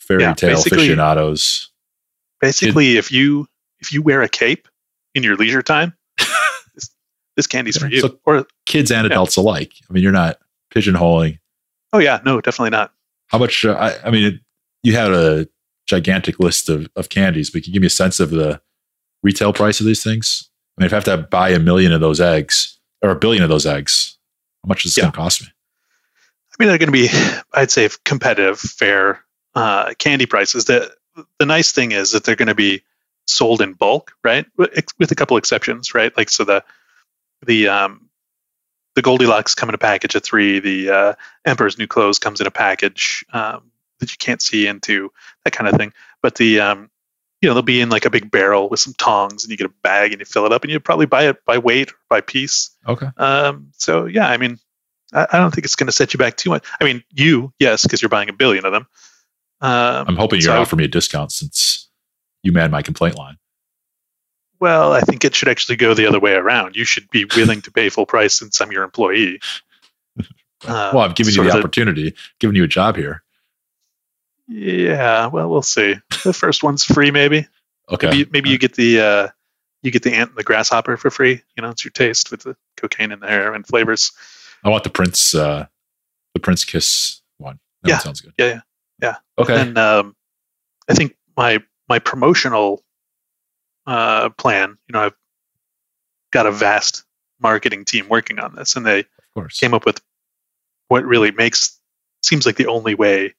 [0.00, 1.70] fairy Yeah, tale basically- aficionados.
[2.40, 3.46] Basically, if you
[3.80, 4.66] if you wear a cape
[5.14, 5.94] in your leisure time,
[6.74, 6.90] this,
[7.36, 8.00] this candy's for you.
[8.00, 9.12] So- or kids and Yeah.
[9.12, 9.72] adults alike.
[9.88, 10.38] I mean, you're not
[10.74, 11.38] pigeonholing.
[11.92, 12.92] oh yeah, no, definitely not.
[13.28, 13.64] How much?
[13.64, 14.40] Uh, I, I mean, it,
[14.82, 15.48] you had a
[15.86, 18.60] gigantic list of, of candies, but can you give me a sense of the
[19.22, 20.48] retail price of these things?
[20.78, 23.42] I mean, if I have to buy a million of those eggs or a billion
[23.42, 24.18] of those eggs,
[24.64, 25.04] how much is it Yeah.
[25.04, 25.48] going to cost me?
[26.60, 27.08] Mean, they're going to be,
[27.54, 30.66] I'd say, competitive, fair uh, candy prices.
[30.66, 30.94] The
[31.38, 32.82] the nice thing is that they're going to be
[33.26, 34.44] sold in bulk, right?
[34.58, 36.14] With with a couple exceptions, right?
[36.14, 36.62] Like so the
[37.46, 38.10] the um,
[38.94, 40.60] the Goldilocks come in a package of three.
[40.60, 41.14] The uh,
[41.46, 43.70] Emperor's New Clothes comes in a package um,
[44.00, 45.10] that you can't see into,
[45.44, 45.94] that kind of thing.
[46.20, 46.90] But the um,
[47.40, 49.66] you know they'll be in like a big barrel with some tongs, and you get
[49.66, 51.96] a bag and you fill it up, and you probably buy it by weight or
[52.10, 52.70] by piece.
[52.86, 53.08] Okay.
[53.16, 54.58] Um, so yeah, I mean,
[55.12, 56.64] I, I don't think it's going to set you back too much.
[56.80, 58.86] I mean, you yes, because you're buying a billion of them.
[59.60, 61.88] Um, I'm hoping you're would- offering me a discount since
[62.42, 63.36] you man my complaint line.
[64.60, 66.76] well, I think it should actually go the other way around.
[66.76, 69.40] You should be willing to pay full price since I'm your employee.
[70.18, 70.24] Uh,
[70.94, 73.22] well, I'm giving you the opportunity, giving you a job here.
[74.48, 75.96] yeah, well, we'll see.
[76.24, 77.46] The first one's free, maybe.
[77.90, 78.08] Okay.
[78.08, 79.28] Maybe, maybe you get the uh,
[79.82, 81.42] you get the ant and the grasshopper for free.
[81.56, 84.12] You know, it's your taste with the cocaine in there and flavors.
[84.64, 85.66] I want the Prince, uh,
[86.34, 87.58] the Prince Kiss one.
[87.82, 87.94] That Yeah.
[87.96, 88.34] one sounds good.
[88.38, 88.60] Yeah, yeah,
[89.02, 89.16] yeah.
[89.38, 89.60] Okay.
[89.60, 90.16] And um,
[90.88, 92.82] I think my my promotional
[93.86, 95.16] uh, plan, you know, I've
[96.30, 97.04] got a vast
[97.40, 99.58] marketing team working on this, and they of course.
[99.58, 100.00] came up with
[100.88, 101.78] what really makes
[102.22, 103.34] seems like the only way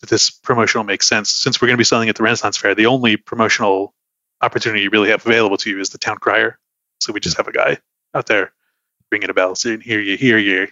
[0.00, 1.30] that this promotional makes sense.
[1.30, 3.94] Since we're going to be selling at the Renaissance Fair, the only promotional
[4.42, 6.58] opportunity you really have available to you is the town crier.
[7.00, 7.78] So we just have a guy
[8.14, 8.52] out there
[9.10, 10.68] ringing a bell saying, "Here you, here you,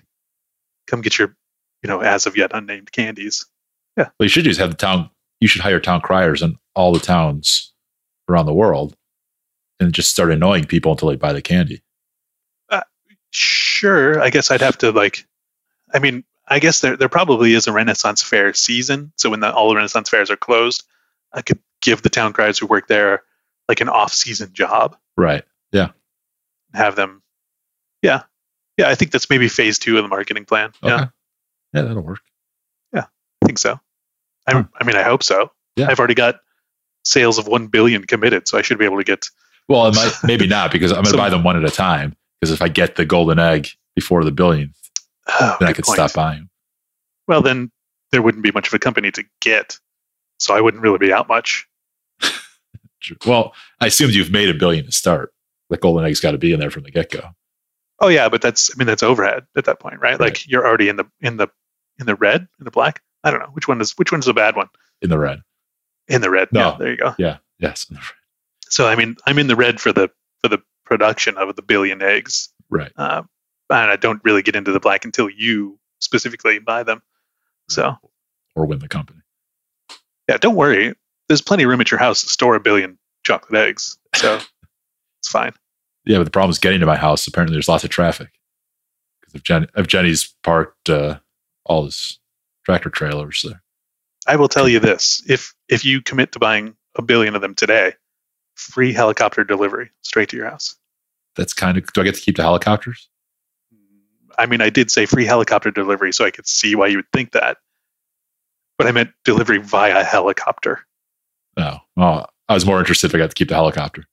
[0.87, 1.37] come get your,
[1.83, 3.47] you know, as of yet unnamed candies."
[3.97, 4.09] Yeah.
[4.19, 5.11] Well, you should just have the town.
[5.41, 7.73] You should hire town criers in all the towns
[8.29, 8.97] around the world,
[9.81, 11.83] and just start annoying people until they buy the candy.
[12.71, 12.83] Uh,
[13.31, 15.27] sure, I guess I'd have to like.
[15.93, 19.13] I mean, I guess there there probably is a Renaissance Fair season.
[19.17, 20.85] So when the, all the Renaissance fairs are closed,
[21.33, 23.23] I could give the town criers who work there
[23.69, 25.45] like an off-season job Right.
[25.73, 25.91] Yeah.
[26.75, 27.23] have them.
[28.05, 28.23] Yeah,
[28.77, 28.89] yeah.
[28.89, 30.71] I think that's maybe phase two of the marketing plan.
[30.83, 30.89] Okay.
[30.95, 31.07] Yeah,
[31.73, 32.21] Yeah, that'll work.
[32.93, 33.07] Yeah,
[33.43, 33.81] I think so.
[34.47, 34.65] I, Huh.
[34.81, 35.51] I mean, I hope so.
[35.77, 35.89] Yeah.
[35.89, 36.37] I've already got
[37.05, 39.27] sales of one billion committed, so I should be able to get
[39.69, 42.15] Well, might, maybe not because I'm going to So- buy them one at a time.
[42.41, 44.77] Because if I get the golden egg before the billionth,
[45.29, 45.97] Oh, then I could point.
[45.97, 46.51] stop buying.
[47.27, 47.71] Well, then
[48.13, 49.79] there wouldn't be much of a company to get,
[50.39, 51.67] so I wouldn't really be out much.
[53.27, 55.33] Well, I assumed you've made a billion to start.
[55.71, 57.31] The golden egg's got to be in there from the get go.
[58.01, 60.19] Oh yeah, but that's I mean that's overhead at that point, right?
[60.19, 61.49] Like you're already in the in the
[61.99, 63.03] in the red, in the black.
[63.23, 64.69] I don't know which one is which one's the bad one.
[65.01, 65.43] In the red.
[66.09, 66.49] In the red.
[66.53, 66.71] No.
[66.73, 67.15] Yeah, there you go.
[67.19, 67.37] Yeah.
[67.59, 67.87] Yes.
[67.89, 68.09] in the red.
[68.69, 70.11] So I mean I'm in the red for the
[70.43, 72.93] for the production of the billion eggs, Right.
[72.97, 73.23] uh,
[73.71, 77.01] and I don't really get into the black until you specifically buy them.
[77.69, 77.97] So
[78.55, 79.21] Or win the company.
[80.29, 80.95] yeah, don't worry.
[81.29, 84.35] There's plenty of room at your house to store a billion chocolate eggs, so
[85.21, 85.55] it's fine.
[86.05, 87.27] Yeah, but the problem is getting to my house.
[87.27, 88.29] Apparently, there's lots of traffic
[89.21, 91.19] because if, Jen, if Jenny's parked uh,
[91.65, 92.19] all his
[92.65, 93.63] tractor trailers there.
[94.27, 97.55] I will tell you this: if if you commit to buying a billion of them
[97.55, 97.95] today,
[98.55, 100.77] free helicopter delivery straight to your house.
[101.37, 101.93] That's kind of.
[101.93, 103.09] Do I get to keep the helicopters?
[104.37, 107.13] I mean, I did say free helicopter delivery, so I could see why you would
[107.13, 107.59] think that.
[108.77, 110.81] But I meant delivery via helicopter.
[111.57, 111.79] No.
[111.97, 114.05] Oh, I was more interested if I got to keep the helicopter.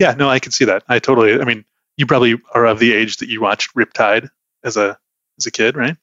[0.00, 0.82] Yeah, no, I can see that.
[0.88, 1.40] I totally.
[1.40, 1.64] I mean,
[1.96, 4.28] you probably are of the age that you watched Riptide
[4.64, 4.98] as a
[5.38, 5.96] as a kid, right?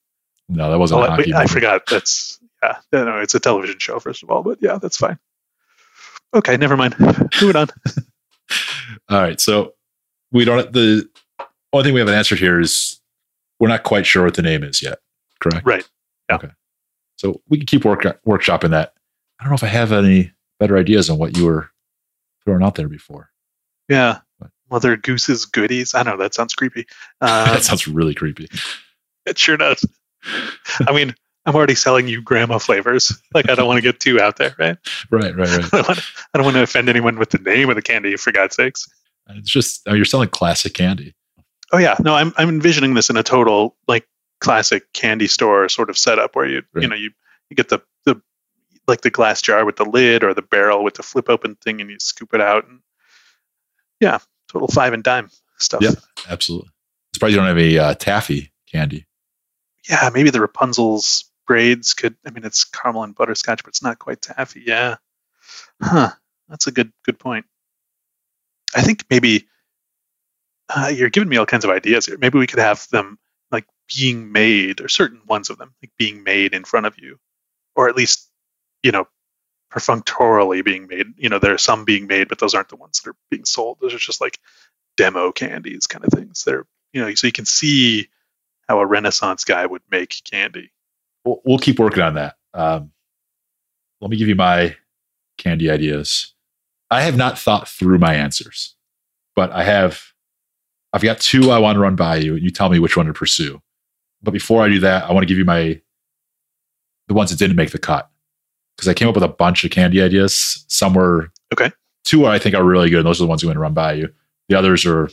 [0.50, 1.32] No, that wasn't Oh, a I, hockey.
[1.34, 1.82] wait, I forgot.
[1.88, 2.78] That's yeah.
[2.94, 4.44] No, no, it's a television show, first of all.
[4.44, 5.18] But yeah, that's fine.
[6.34, 6.96] Okay, never mind.
[7.42, 7.68] Moving on.
[9.10, 9.40] All right.
[9.40, 9.74] So
[10.32, 10.72] we don't.
[10.72, 11.08] The
[11.74, 13.00] only thing we haven't answered here is
[13.60, 15.00] we're not quite sure what the name is yet.
[15.40, 15.66] Correct.
[15.66, 15.88] Right.
[16.30, 16.36] Yeah.
[16.38, 16.50] Okay.
[17.18, 18.94] So we can keep work workshopping that.
[19.40, 21.70] I don't know if I have any better ideas on what you were
[22.46, 23.30] throwing out there before.
[23.92, 24.20] Yeah.
[24.70, 25.94] Mother Goose's goodies.
[25.94, 26.88] I know that sounds creepy.
[27.22, 28.48] Um, that sounds really creepy.
[29.28, 29.86] It sure does.
[30.88, 31.14] I mean,
[31.46, 33.12] I'm already selling you grandma flavors.
[33.34, 34.78] Like, I don't want to get too out there, right?
[35.12, 35.36] Right.
[35.36, 35.50] Right.
[35.50, 35.66] Right.
[35.74, 36.00] I don't, want,
[36.34, 38.90] I don't want to offend anyone with the name of the candy, for God's sakes.
[39.30, 41.14] It's just oh, you're selling classic candy.
[41.72, 44.08] Oh yeah, no, I'm I'm envisioning this in a total like
[44.40, 47.12] classic candy store sort of setup where you you know you
[47.50, 48.20] you get the the
[48.88, 51.80] like the glass jar with the lid or the barrel with the flip open thing
[51.80, 52.80] and you scoop it out and
[54.02, 55.82] yeah, total five and dime stuff.
[55.82, 55.92] Yeah.
[56.28, 56.70] Absolutely.
[57.14, 59.06] Surprised you don't have a uh, taffy candy.
[59.90, 62.16] yeah, maybe the Rapunzel's braids could.
[62.26, 64.64] I mean, it's caramel and butterscotch, but it's not quite taffy.
[64.66, 64.96] Yeah,
[65.82, 66.12] huh?
[66.50, 67.46] That's a good good point.
[68.76, 69.48] I think maybe
[70.70, 72.18] uh, you're giving me all kinds of ideas here.
[72.20, 73.20] Maybe we could have them
[73.52, 73.66] like
[73.98, 77.18] being made, or certain ones of them like being made in front of you,
[77.76, 78.30] or at least
[78.84, 79.08] you know
[79.72, 81.08] perfunctorily being made.
[81.18, 83.46] You know, there are some being made, but those aren't the ones that are being
[83.46, 83.80] sold.
[83.82, 84.40] Those are just like
[84.98, 86.44] demo candies, kind of things.
[86.44, 88.10] They're you know, so you can see
[88.68, 90.72] how a Renaissance guy would make candy.
[91.24, 92.36] We'll, we'll keep working on that.
[92.54, 92.92] Um,
[94.02, 94.76] let me give you my
[95.38, 96.34] candy ideas.
[96.90, 98.76] I have not thought through my answers,
[99.36, 100.04] but I have.
[100.94, 102.34] I've got two I want to run by you.
[102.34, 103.62] And you tell me which one to pursue.
[104.22, 105.80] But before I do that, I want to give you my
[107.08, 108.11] the ones that didn't make the cut
[108.82, 110.66] because I came up with a bunch of candy ideas.
[110.68, 111.72] Some were Okay.
[112.04, 113.00] Two I think are really good.
[113.00, 114.12] And those are the ones I'm going to run by you.
[114.50, 115.08] The others are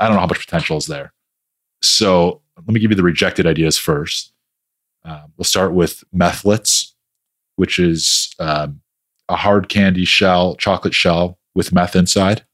[0.00, 1.12] I don't know how much potential is there.
[1.80, 4.32] So let me give you the rejected ideas first.
[5.04, 6.92] Um, we'll start with methlets,
[7.54, 8.80] which is um,
[9.28, 12.44] a hard candy shell, chocolate shell with meth inside.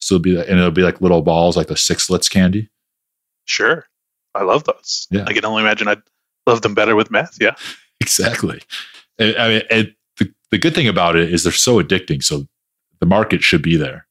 [0.00, 2.68] So it'll be and it'll be like little balls, like the sixlets candy.
[3.44, 3.86] Sure.
[4.34, 5.06] I love those.
[5.12, 5.24] Yeah.
[5.28, 6.02] I can only imagine I'd
[6.48, 7.38] love them better with meth.
[7.40, 7.54] Yeah.
[8.02, 8.62] Exactly.
[9.20, 12.22] And, I mean, and the, the good thing about it is they're so addicting.
[12.22, 12.46] So
[12.98, 14.06] the market should be there,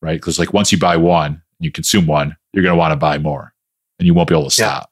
[0.00, 0.18] right?
[0.18, 2.96] Because like once you buy one, and you consume one, you're going to want to
[2.96, 3.52] buy more,
[3.98, 4.68] and you won't be able to Yeah.
[4.68, 4.90] stop.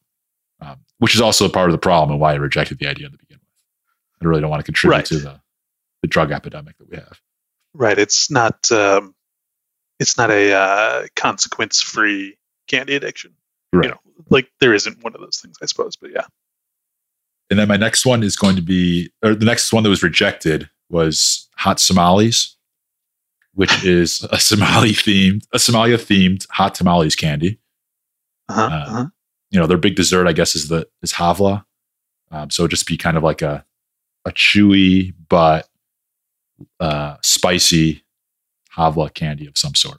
[0.60, 3.16] Um, which is also part of the problem and why I rejected the idea to
[3.16, 3.48] begin with.
[4.22, 5.06] I really don't want to contribute Right.
[5.06, 5.40] to the
[6.02, 7.20] the drug epidemic that we have.
[7.74, 7.98] Right.
[7.98, 8.70] It's not.
[8.72, 9.14] Um,
[9.98, 13.34] it's not a uh, consequence-free candy addiction.
[13.72, 13.84] Right.
[13.84, 14.00] You know,
[14.30, 15.96] like there isn't one of those things, I suppose.
[15.96, 16.24] But yeah.
[17.50, 20.02] And then my next one is going to be, or the next one that was
[20.02, 22.56] rejected was hot tamales,
[23.54, 27.58] which is a Somali themed, a Somalia themed hot tamales candy.
[28.48, 29.06] Uh-huh, Uh, uh-huh.
[29.50, 31.64] You know, their big dessert, I guess, is the is havla.
[32.30, 33.64] Um, so just be kind of like a
[34.24, 35.68] a chewy but
[36.78, 38.04] uh, spicy
[38.76, 39.98] havla candy of some sort.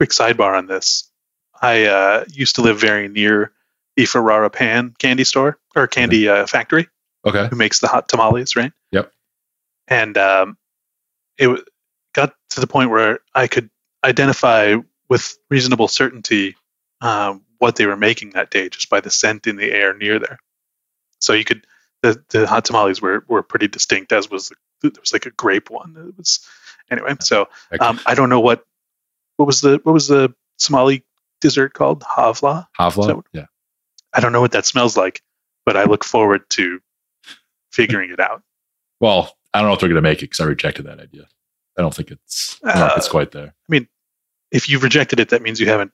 [0.00, 1.08] Quick sidebar on this.
[1.62, 3.52] I uh, used to live very near
[4.06, 6.88] Ferrara Pan candy store or candy uh, factory.
[7.26, 7.48] Okay.
[7.48, 8.72] who makes the hot tamales, right?
[8.92, 9.12] Yep.
[9.88, 10.56] And um,
[11.36, 11.64] it w-
[12.14, 13.68] got to the point where I could
[14.02, 14.76] identify
[15.10, 16.56] with reasonable certainty
[17.02, 20.18] um, what they were making that day just by the scent in the air near
[20.18, 20.38] there.
[21.18, 21.66] So you could
[22.02, 25.30] the, the hot tamales were, were pretty distinct, as was the, there was like a
[25.30, 25.94] grape one.
[26.08, 26.40] It was
[26.90, 27.16] anyway.
[27.20, 27.48] So
[27.80, 28.64] um, I don't know what
[29.36, 31.04] what was the what was the Somali
[31.42, 32.00] dessert called?
[32.00, 32.66] Havla.
[32.78, 33.22] Havla.
[33.32, 33.46] Yeah.
[34.12, 35.22] I don't know what that smells like,
[35.64, 36.80] but I look forward to
[37.72, 38.42] figuring it out.
[39.00, 41.26] Well, I don't know if they're going to make it because I rejected that idea.
[41.78, 43.46] I don't think it's I don't know if it's Uh, quite there.
[43.48, 43.88] I mean,
[44.50, 45.92] if you've rejected it, that means you haven't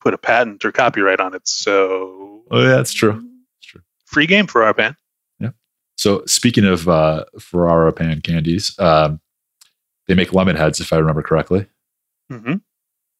[0.00, 1.46] put a patent or copyright on it.
[1.46, 3.12] So Oh, yeah, that's true.
[3.12, 3.80] That's true.
[4.06, 4.96] free game for our pan.
[5.40, 5.50] Yeah.
[5.96, 9.20] So speaking of uh, Ferrara pan candies, um,
[10.06, 11.66] they make lemon heads, if I remember correctly.
[12.32, 12.54] Mm-hmm.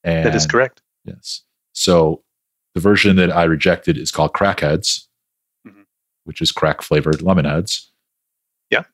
[0.05, 0.81] And That is correct.
[1.05, 1.43] Yes.
[1.73, 2.23] So
[2.79, 5.07] the version that I rejected is called Crackheads,
[5.67, 5.85] Mhm.
[6.25, 7.91] which is crack flavored lemon heads.
[8.71, 8.85] Yeah.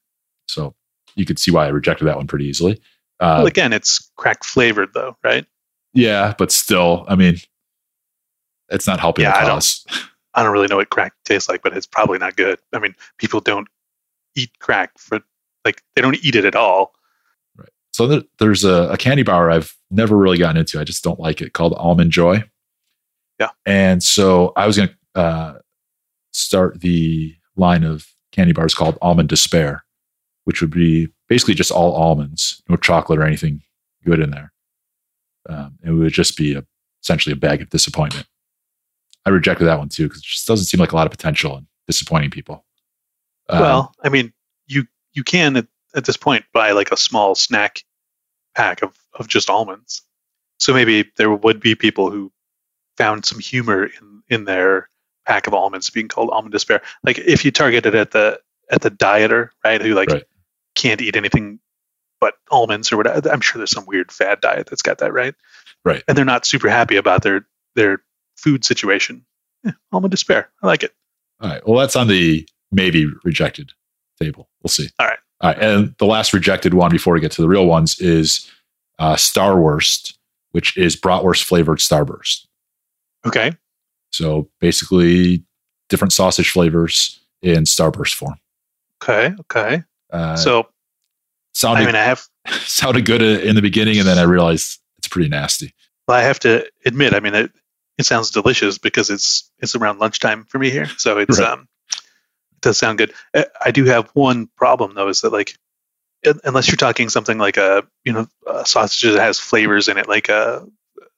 [0.49, 0.75] So
[1.15, 2.81] you could see why I rejected that one pretty easily.
[3.21, 5.47] Uh, well, again, it's crack flavored though, right?
[5.93, 7.37] yeah, but still, I mean,
[8.71, 9.87] it's not helping Yeah, the I don't- cause.
[10.35, 12.59] I don't really know what crack tastes like, but it's probably not good.
[12.73, 13.69] I mean, people don't
[14.35, 15.21] eat crack for
[15.65, 16.95] like they don't eat it at all.
[17.93, 20.81] So there, there's a, a candy bar I've never really gotten into.
[20.81, 22.43] I just don't like it called Almond Joy.
[23.39, 23.51] Yeah.
[23.67, 25.59] And so I was going to uh,
[26.33, 29.85] start the line of candy bars called Almond Despair,
[30.45, 33.63] which would be basically just all almonds, no chocolate or anything
[34.05, 34.53] good in there.
[35.49, 36.65] Um, it would just be a,
[37.03, 38.27] essentially a bag of disappointment.
[39.27, 41.57] I rejected that one too because it just doesn't seem like a lot of potential
[41.57, 42.65] in disappointing people.
[43.49, 44.33] Um, well, I mean,
[44.67, 47.83] you you can at, at this point buy like a small snack
[48.55, 50.03] pack of of just almonds.
[50.59, 52.33] So maybe there would be people who
[52.97, 54.89] found some humor in in their
[55.27, 56.83] pack of almonds being called almond despair.
[57.03, 58.41] Like if you target it at the
[58.71, 60.25] at the dieter, right, who like Right.
[60.75, 61.59] can't eat anything
[62.21, 63.29] but almonds or whatever.
[63.31, 65.35] I'm sure there's some weird fad diet that's got that right.
[65.85, 66.03] Right.
[66.09, 67.99] And they're not super happy about their their
[68.37, 69.25] food situation.
[69.67, 70.51] Eh, almond despair.
[70.63, 70.93] I like it.
[71.41, 71.67] All right.
[71.67, 73.73] Well, that's on the maybe rejected
[74.21, 74.49] table.
[74.63, 74.89] We'll see.
[74.99, 75.19] All right.
[75.41, 75.59] All right.
[75.63, 78.51] And the last rejected one before we get to the real ones is
[78.99, 80.15] uh, Starwurst,
[80.53, 82.47] which is bratwurst flavored Starburst.
[83.27, 83.53] Okay.
[84.13, 85.45] So basically,
[85.89, 88.37] different sausage flavors in Starburst form.
[89.03, 89.35] Okay.
[89.41, 89.83] Okay.
[90.13, 90.69] Uh, so
[91.53, 92.23] sounded I mean, I have
[92.65, 95.75] sounded good in the beginning, and then I realized it's pretty nasty.
[96.07, 97.51] well, I have to admit, I mean, it,
[97.99, 101.49] it sounds delicious because it's it's around lunchtime for me here, so it's Right.
[101.49, 101.69] um,
[102.53, 103.13] it does sound good.
[103.35, 105.57] I, I do have one problem though, is that like,
[106.45, 110.09] unless you're talking something like a you know a sausage that has flavors in it,
[110.09, 110.67] like a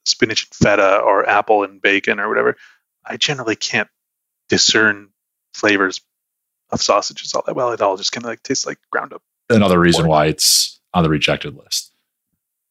[0.07, 2.55] spinach and feta or apple and bacon or whatever,
[3.05, 3.89] I generally can't
[4.49, 5.09] discern
[5.53, 6.01] flavors
[6.69, 7.71] of sausages all that well.
[7.71, 9.21] It all just kind of like tastes like ground up.
[9.49, 11.91] Another reason Or- why it's on the rejected list.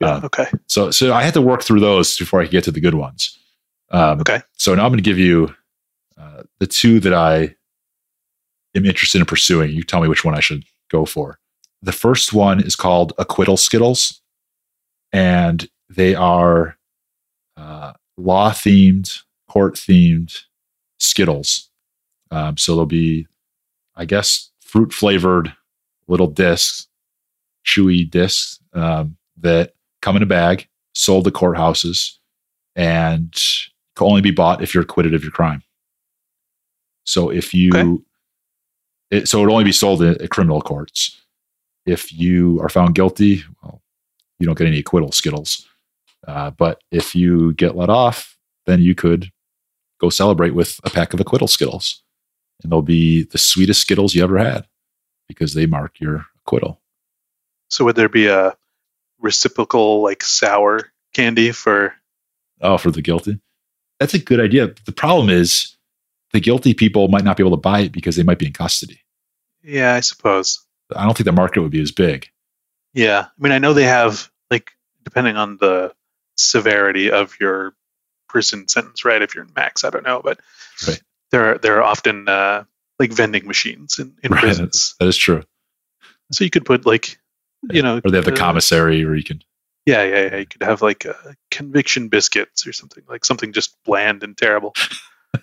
[0.01, 0.17] Yeah.
[0.17, 0.47] Um, okay.
[0.67, 2.95] So, so I had to work through those before I could get to the good
[2.95, 3.39] ones.
[3.91, 4.43] Um, Okay.
[4.57, 5.55] So now I'm going to give you
[6.19, 7.55] uh, the two that I
[8.75, 9.71] am interested in pursuing.
[9.71, 11.39] You tell me which one I should go for.
[11.83, 14.21] The first one is called Acquittal Skittles,
[15.13, 16.77] and they are
[17.57, 20.43] uh, law themed, court themed
[20.99, 21.71] Skittles.
[22.31, 23.27] Um, so they'll be,
[23.95, 25.55] I guess, fruit flavored
[26.09, 26.89] little discs,
[27.65, 32.19] chewy discs um, that come in a bag, sold to courthouses,
[32.75, 33.33] and
[33.95, 35.63] can only be bought if you're acquitted of your crime.
[37.05, 38.03] So if you, Okay.
[39.11, 41.21] it, so it would only be sold at, at criminal courts.
[41.87, 43.81] If you are found guilty, well,
[44.41, 45.67] you don't get any acquittal skittles.
[46.27, 48.37] Uh, but if you get let off,
[48.67, 49.31] then you could
[50.01, 52.03] go celebrate with a pack of acquittal skittles,
[52.63, 54.67] and they'll be the sweetest skittles you ever had
[55.29, 56.81] because they mark your acquittal.
[57.69, 58.57] So would there be a
[59.21, 61.95] reciprocal like sour candy for
[62.61, 63.39] Oh, for the guilty.
[64.01, 64.75] That's a good idea.
[64.85, 65.77] The problem is
[66.33, 68.53] the guilty people might not be able to buy it because they might be in
[68.53, 69.01] custody.
[69.63, 70.65] Yeah, I suppose.
[70.95, 72.29] I don't think the market would be as big.
[72.95, 73.27] Yeah.
[73.27, 74.71] I mean, I know they have like
[75.05, 75.93] depending on the
[76.37, 77.75] severity of your
[78.29, 79.23] prison sentence, right?
[79.23, 80.41] If you're in max, I don't know, but
[80.87, 81.01] Right.
[81.31, 82.65] there are there are often uh,
[82.99, 84.41] like vending machines in, in Right.
[84.41, 85.43] prisons, That is true.
[86.33, 87.19] so you could put like
[87.71, 89.43] you know, Or they have the uh, commissary where you can.
[89.87, 90.37] Yeah, yeah, yeah.
[90.39, 91.13] You could have like uh,
[91.51, 94.75] conviction biscuits or something like something just bland and terrible.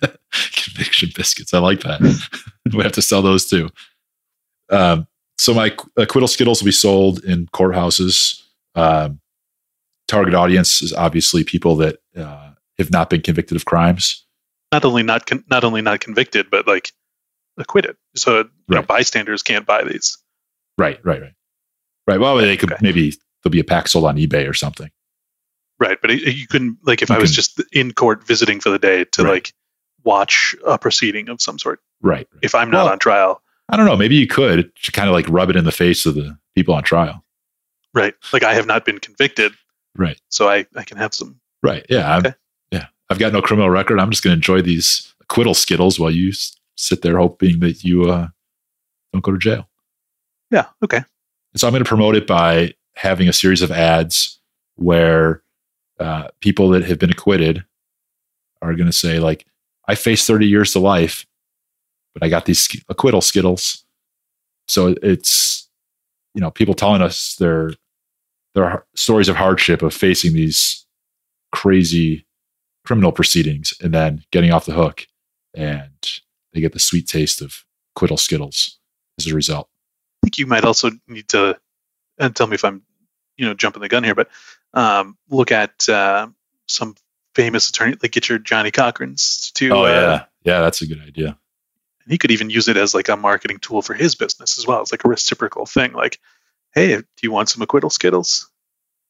[0.32, 1.54] conviction biscuits.
[1.54, 2.00] I like that.
[2.74, 3.70] we have to sell those too.
[4.70, 5.06] Um,
[5.38, 8.40] so my acquittal skittles will be sold in courthouses.
[8.74, 9.20] Um,
[10.08, 14.24] target audience is obviously people that uh, have not been convicted of crimes.
[14.72, 16.92] Not only not con- not only not convicted, but like
[17.58, 17.96] acquitted.
[18.16, 20.18] So you know, bystanders can't buy these.
[20.76, 21.32] Right, right, right,
[22.06, 22.20] right.
[22.20, 22.80] Well, they could Okay.
[22.82, 23.10] maybe
[23.42, 24.90] there'll be a pack sold on eBay or something.
[25.78, 28.60] Right, but it, you couldn't like if You I was can- just in court visiting
[28.60, 29.30] for the day to Right.
[29.32, 29.52] like
[30.02, 31.80] watch a proceeding of some sort.
[32.02, 32.26] Right.
[32.32, 32.40] right.
[32.42, 33.96] If I'm not Well- on trial, I don't know.
[33.96, 36.74] Maybe you could to kind of like rub it in the face of the people
[36.74, 37.24] on trial.
[37.94, 38.14] right?
[38.32, 39.52] Like I have not been convicted,
[39.96, 40.20] Right.
[40.28, 41.40] So I I can have some.
[41.62, 41.84] Right.
[41.88, 42.18] Yeah.
[42.18, 42.34] Okay.
[42.70, 42.86] Yeah.
[43.10, 43.98] I've got no criminal record.
[44.00, 47.84] I'm just going to enjoy these acquittal skittles while you s- sit there hoping that
[47.84, 48.28] you uh,
[49.12, 49.68] don't go to jail.
[50.50, 50.66] Yeah.
[50.82, 50.98] Okay.
[50.98, 54.38] And so I'm going to promote it by having a series of ads
[54.76, 55.42] where
[56.00, 57.64] uh, people that have been acquitted
[58.60, 59.46] are going to say, like,
[59.86, 61.26] I faced 30 years to life,
[62.14, 63.84] but I got these sk- acquittal skittles.
[64.66, 65.68] So it's,
[66.34, 67.70] you know, people telling us their
[68.54, 70.86] their stories of hardship of facing these
[71.52, 72.26] crazy
[72.84, 75.06] criminal proceedings and then getting off the hook,
[75.54, 76.20] and
[76.52, 78.78] they get the sweet taste of acquittal skittles
[79.18, 79.68] as a result.
[80.22, 81.58] I think you might also need to,
[82.18, 82.82] and tell me if I'm,
[83.36, 84.28] you know, jumping the gun here, but
[84.72, 86.28] um, look at uh,
[86.66, 86.94] some
[87.34, 89.70] famous attorney, like get your Johnnie Cochran's to.
[89.70, 91.38] Oh uh, yeah, yeah, that's a good idea.
[92.04, 94.66] and he could even use it as like a marketing tool for his business as
[94.66, 94.80] well.
[94.82, 95.92] It's like a reciprocal thing.
[95.92, 96.20] Like,
[96.74, 98.50] hey, do you want some acquittal skittles?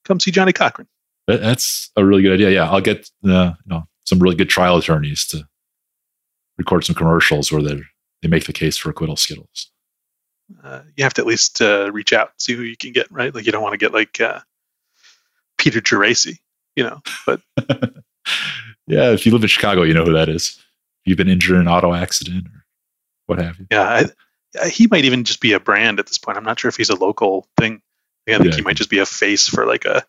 [0.04, 0.86] Come see Johnnie Cochran.
[1.26, 2.50] That's a really good idea.
[2.50, 5.46] Yeah, I'll get uh, you know some really good trial attorneys to
[6.58, 7.80] record some commercials where they
[8.22, 9.70] they make the case for acquittal skittles.
[10.62, 13.10] Uh, you have to at least uh, reach out, see who you can get.
[13.10, 13.34] Right?
[13.34, 14.40] Like, you don't want to get like uh,
[15.56, 16.38] Peter Geraci,
[16.76, 17.00] you know.
[17.26, 17.40] But
[18.86, 20.58] yeah, if you live in Chicago, you know who that is.
[20.58, 22.64] If you've been injured in an auto accident or
[23.26, 23.66] what have you.
[23.70, 24.06] yeah, I, yeah,
[24.66, 26.36] he might even just be a brand at this point.
[26.38, 27.82] I'm not sure if he's a local thing.
[28.28, 28.56] I think Yeah.
[28.56, 30.04] he might just be a face for like a.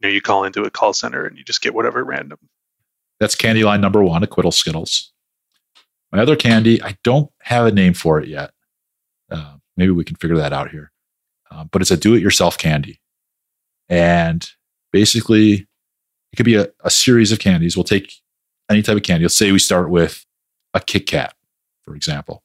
[0.00, 2.38] You know, you call into a call center and you just get whatever random.
[3.18, 5.12] That's candy line number one, acquittal skittles.
[6.10, 8.52] My other candy, I don't have a name for it yet.
[9.30, 10.90] Uh, maybe we can figure that out here.
[11.50, 13.00] Uh, but it's a do-it-yourself candy,
[13.88, 14.48] and
[14.92, 15.66] basically,
[16.32, 17.76] it could be a, a series of candies.
[17.76, 18.12] We'll take
[18.70, 19.24] any type of candy.
[19.24, 20.24] Let's say we start with
[20.74, 21.34] a Kit Kat,
[21.82, 22.42] for example,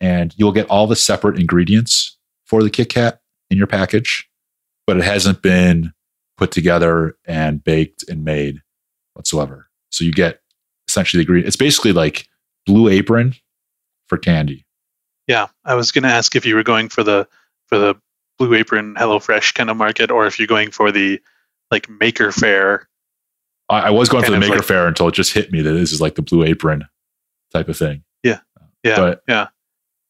[0.00, 3.20] and you'll get all the separate ingredients for the Kit Kat
[3.50, 4.28] in your package,
[4.86, 5.92] but it hasn't been
[6.36, 8.60] put together and baked and made
[9.14, 9.68] whatsoever.
[9.90, 10.40] So you get
[10.88, 11.48] essentially the ingredient.
[11.48, 12.28] It's basically like
[12.66, 13.34] Blue Apron
[14.08, 14.64] for candy.
[15.26, 17.26] Yeah, I was going to ask if you were going for the
[17.66, 17.96] for the
[18.38, 21.20] Blue Apron HelloFresh kind of market, or if you're going for the
[21.70, 22.88] like Maker Faire.
[23.68, 25.72] I, I was going for the Maker like- Fair until it just hit me that
[25.72, 26.84] this is like the Blue Apron
[27.52, 28.04] type of thing.
[28.22, 28.40] Yeah,
[28.84, 29.48] But- yeah,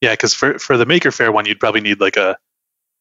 [0.00, 0.12] yeah.
[0.12, 2.36] Because for for the Maker Faire one, you'd probably need like a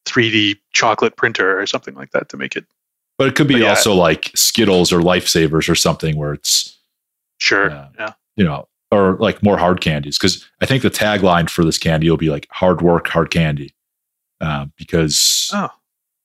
[0.08, 2.66] 3D chocolate printer or something like that to make it.
[3.18, 3.70] But it could be But yeah.
[3.70, 6.78] also like Skittles or Lifesavers or something where it's
[7.38, 7.70] Sure.
[7.70, 7.88] Yeah.
[8.00, 8.14] yeah.
[8.38, 12.10] you know or like more hard candies because I think the tagline for this candy
[12.10, 13.74] will be like hard work, hard candy,
[14.42, 15.70] uh, because Oh,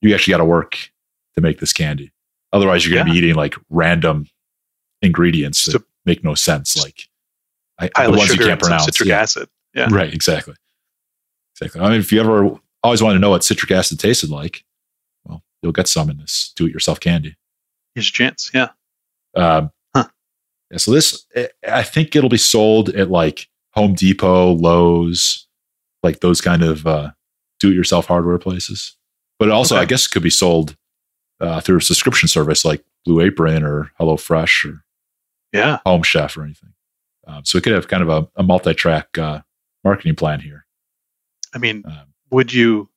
[0.03, 0.77] you actually got to work
[1.35, 2.13] to make this candy.
[2.53, 4.27] Otherwise, you're going to be eating like random
[5.03, 7.09] ingredients that Just make no sense, like
[7.79, 8.85] I, the ones you can't pronounce.
[8.85, 9.21] citric Yeah.
[9.21, 9.49] acid.
[9.75, 9.89] Yeah.
[9.91, 10.55] Right, exactly.
[11.61, 11.81] Exactly.
[11.81, 12.51] I mean, if you ever
[12.83, 14.65] always want to know what citric acid tasted like,
[15.25, 17.37] well, you'll get some in this do it yourself candy.
[17.95, 18.51] Here's your chance.
[18.55, 18.69] Yeah.
[19.37, 20.07] Um, Huh.
[20.71, 25.47] yeah, so this, eh, I think it'll be sold at like Home Depot, Lowe's,
[26.03, 27.11] like those kind of uh,
[27.59, 28.97] do it yourself hardware places.
[29.39, 29.83] But it also, Okay.
[29.83, 30.77] I guess, could be sold
[31.41, 34.85] uh, through a subscription service like Blue Apron or HelloFresh or
[35.53, 35.79] Yeah.
[35.87, 36.73] Home Chef or anything.
[37.27, 39.41] Um, so it could have kind of a, a multi track uh,
[39.85, 40.67] marketing plan here.
[41.55, 42.89] I mean, Um, would you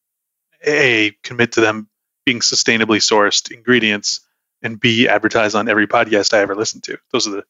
[0.65, 1.89] a commit to them
[2.25, 4.21] being sustainably sourced ingredients
[4.61, 6.97] and b advertise on every podcast I ever listen to?
[7.11, 7.43] Those are the you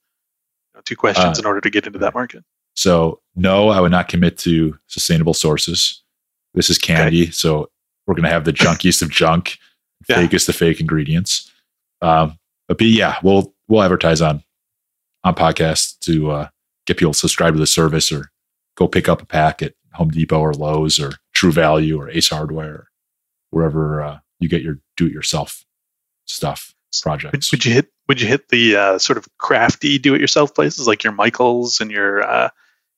[0.76, 2.44] know, two questions Uh, in order to get into that market.
[2.76, 6.02] So no, I would not commit to sustainable sources.
[6.56, 7.70] This is candy, so
[8.08, 9.58] we're going to have the junkiest of junk,
[10.10, 10.18] Yeah.
[10.18, 11.50] fakest of fake ingredients.
[12.02, 12.38] Um,
[12.68, 14.44] but B, yeah, we'll we'll advertise on
[15.24, 16.48] on podcasts to uh,
[16.86, 18.32] get people to subscribe to the service or
[18.76, 22.30] go pick up a pack at Home Depot or Lowe's or True Value or Ace
[22.30, 22.88] Hardware,
[23.52, 25.64] wherever uh, you get your do-it-yourself
[26.26, 27.52] stuff Would, projects.
[27.52, 30.88] would you hit would you hit the uh, sort of crafty do it yourself places
[30.88, 32.50] like your Michaels and your uh,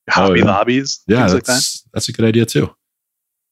[0.08, 0.46] Oh, Hobby yeah.
[0.46, 1.52] Lobbies, yeah, things like that?
[1.54, 2.76] that's that's a good idea too.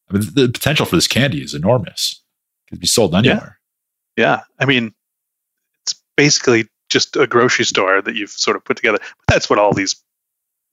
[0.08, 2.22] I mean, the potential for this candy is enormous.
[2.66, 3.58] It could be sold anywhere.
[4.16, 4.94] Yeah, I mean,
[5.82, 8.98] it's basically just a grocery store that you've sort of put together.
[9.00, 9.96] But that's what all these,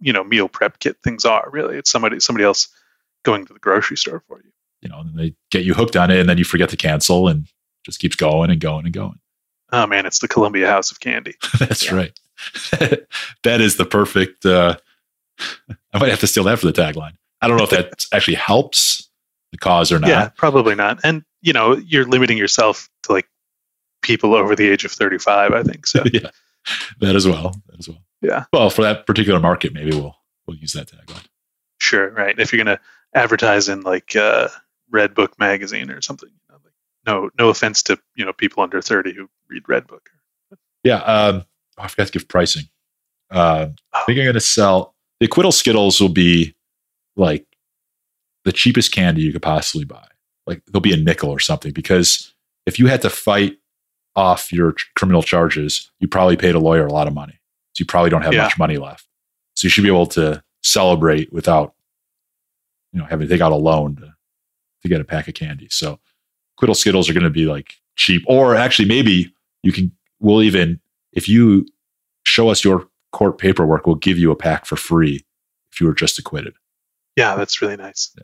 [0.01, 1.47] you know, meal prep kit things are.
[1.51, 2.67] Really, it's somebody somebody else
[3.23, 4.51] going to the grocery store for you.
[4.81, 7.27] You know, and they get you hooked on it, and then you forget to cancel,
[7.27, 7.47] and
[7.85, 9.19] just keeps going and going and going.
[9.71, 11.35] Oh man, it's the Columbia House of Candy.
[11.59, 11.95] That's Yeah.
[11.95, 12.19] right.
[13.43, 14.45] that is the perfect.
[14.45, 14.75] Uh,
[15.93, 17.13] I might have to steal that for the tagline.
[17.41, 19.09] I don't know if that actually helps
[19.51, 20.09] the cause or not.
[20.09, 20.99] Yeah, probably not.
[21.03, 23.27] And you know, you're limiting yourself to like
[24.01, 25.51] people over the age of 35.
[25.53, 26.03] I think so.
[26.11, 26.29] yeah,
[26.99, 27.55] that as well.
[27.67, 27.99] That as well.
[28.21, 28.45] Yeah.
[28.53, 30.15] Well, for that particular market, maybe we'll
[30.47, 31.25] we'll use that tagline.
[31.79, 32.37] Sure, right.
[32.37, 32.79] If you're gonna
[33.15, 34.49] advertise in like uh,
[34.93, 36.73] Redbook magazine or something, you know, like,
[37.05, 40.07] no, no offense to you know people under 30 who read Redbook.
[40.83, 41.45] Yeah, um,
[41.77, 42.63] oh, I forgot to give pricing.
[43.29, 46.55] Uh, I think I'm going to sell the Acquittal Skittles will be
[47.15, 47.45] like
[48.43, 50.07] the cheapest candy you could possibly buy.
[50.47, 52.33] Like they'll be a nickel or something because
[52.65, 53.57] if you had to fight
[54.15, 57.39] off your criminal charges, you probably paid a lawyer a lot of money.
[57.73, 58.43] So you probably don't have Yeah.
[58.43, 59.05] much money left.
[59.55, 61.73] So you should be able to celebrate without,
[62.93, 64.13] you know, having to take out a loan to,
[64.81, 65.67] to get a pack of candy.
[65.69, 65.99] So
[66.59, 69.91] Quiddle Skittles are going to be like cheap, or actually maybe you can.
[70.19, 70.79] We'll even
[71.13, 71.65] if you
[72.25, 75.25] show us your court paperwork, we'll give you a pack for free
[75.71, 76.53] if you were just acquitted.
[77.15, 78.15] Yeah, that's really nice.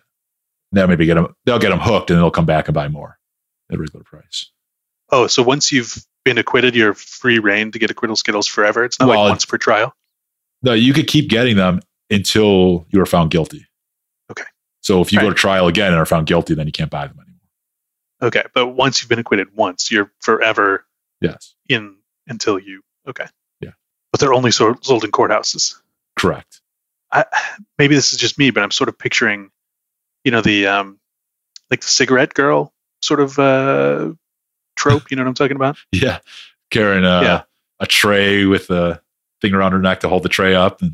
[0.74, 1.36] That maybe get them.
[1.46, 3.18] They'll get them hooked, and they'll come back and buy more
[3.72, 4.52] at regular price.
[5.10, 8.84] Oh, so once you've been acquitted, you're free reign to get acquittal skittles forever.
[8.84, 9.94] It's not Well, like once per trial.
[10.62, 13.66] No, you could keep getting them until you are found guilty.
[14.30, 14.44] Okay.
[14.82, 17.08] So if you go to trial again and are found guilty, then you can't buy
[17.08, 17.34] them anymore.
[18.22, 20.86] Okay, but once you've been acquitted once, you're forever
[21.22, 21.96] Yes, in
[22.28, 22.82] until you.
[23.08, 23.26] Okay.
[23.62, 23.72] Yeah.
[24.12, 25.76] But they're only so, sold in courthouses.
[26.20, 26.62] correct.
[27.12, 27.24] I,
[27.78, 29.50] maybe this is just me, but I'm sort of picturing,
[30.26, 31.00] you know, the um,
[31.72, 34.12] like the cigarette girl sort of uh,
[34.78, 35.10] trope.
[35.12, 35.78] You know what I'm talking about?
[35.92, 36.20] Yeah,
[36.72, 37.42] carrying a, Yeah.
[37.80, 39.02] a tray with a
[39.42, 40.94] thing around her neck to hold the tray up, and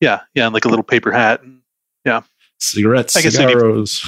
[0.00, 1.60] Yeah, yeah, and like a little paper hat and
[2.04, 2.22] yeah,
[2.58, 4.04] cigarettes, I guess cigaros.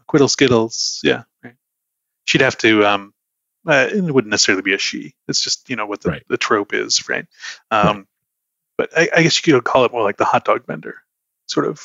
[0.00, 1.00] acquittal skittles.
[1.02, 1.54] Yeah, right.
[2.26, 2.84] She'd have to.
[2.86, 3.14] Um,
[3.66, 5.14] uh, it wouldn't necessarily be a she.
[5.28, 6.22] It's just you know what the, Right.
[6.28, 7.26] the trope is, right?
[7.70, 8.06] Um,
[8.78, 10.96] But I, I guess you could call it more like the hot dog vendor
[11.46, 11.82] sort of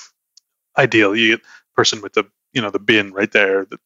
[0.78, 1.15] ideal.
[1.15, 1.39] You
[1.76, 2.23] person with the
[2.53, 3.80] you know the bin right there that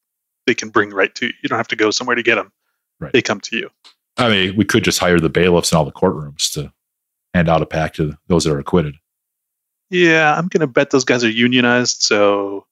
[0.45, 1.33] they can bring right to you.
[1.41, 2.51] You don't have to go somewhere to get them.
[2.99, 3.13] Right.
[3.13, 3.69] They come to you.
[4.17, 6.73] I mean, we could just hire the bailiffs in all the courtrooms to
[7.33, 8.95] hand out a pack to those that are acquitted.
[9.89, 12.65] Yeah, I'm gonna bet those guys are unionized, so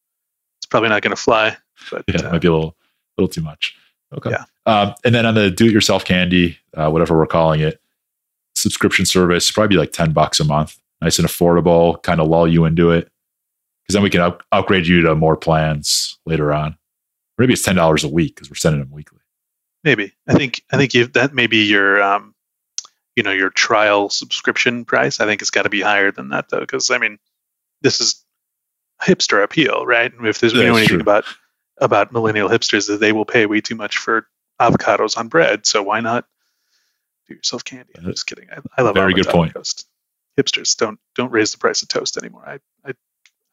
[0.59, 1.57] it's probably not gonna fly.
[1.89, 2.75] But Yeah, it uh, might be a little,
[3.17, 3.75] little too much.
[4.13, 4.31] Okay.
[4.31, 4.43] Yeah.
[4.65, 7.81] Um, and then on the do-it-yourself candy, uh, whatever we're calling it,
[8.55, 12.47] subscription service, probably be like ten bucks a month, nice and affordable, kind of lull
[12.47, 13.09] you into it,
[13.83, 16.73] because then we can up- upgrade you to more plans later on.
[16.73, 19.19] Or maybe it's ten dollars a week because we're sending them weekly.
[19.87, 20.11] Maybe.
[20.27, 22.35] I think I think you, that may be your um,
[23.15, 25.21] you know your trial subscription price.
[25.21, 27.19] I think it's got to be higher than that though, because I mean,
[27.81, 28.21] this is
[29.01, 30.13] hipster appeal, right?
[30.13, 30.99] And if there's we know anything true.
[30.99, 31.23] about
[31.77, 34.27] about millennial hipsters, that they will pay way too much for
[34.59, 35.65] avocados on bread.
[35.65, 36.25] So why not
[37.29, 37.93] do yourself candy?
[37.97, 38.49] I'm just kidding.
[38.51, 39.53] I, I love Very good point.
[39.53, 39.87] toast.
[40.37, 42.43] Hipsters don't don't raise the price of toast anymore.
[42.45, 42.91] I I,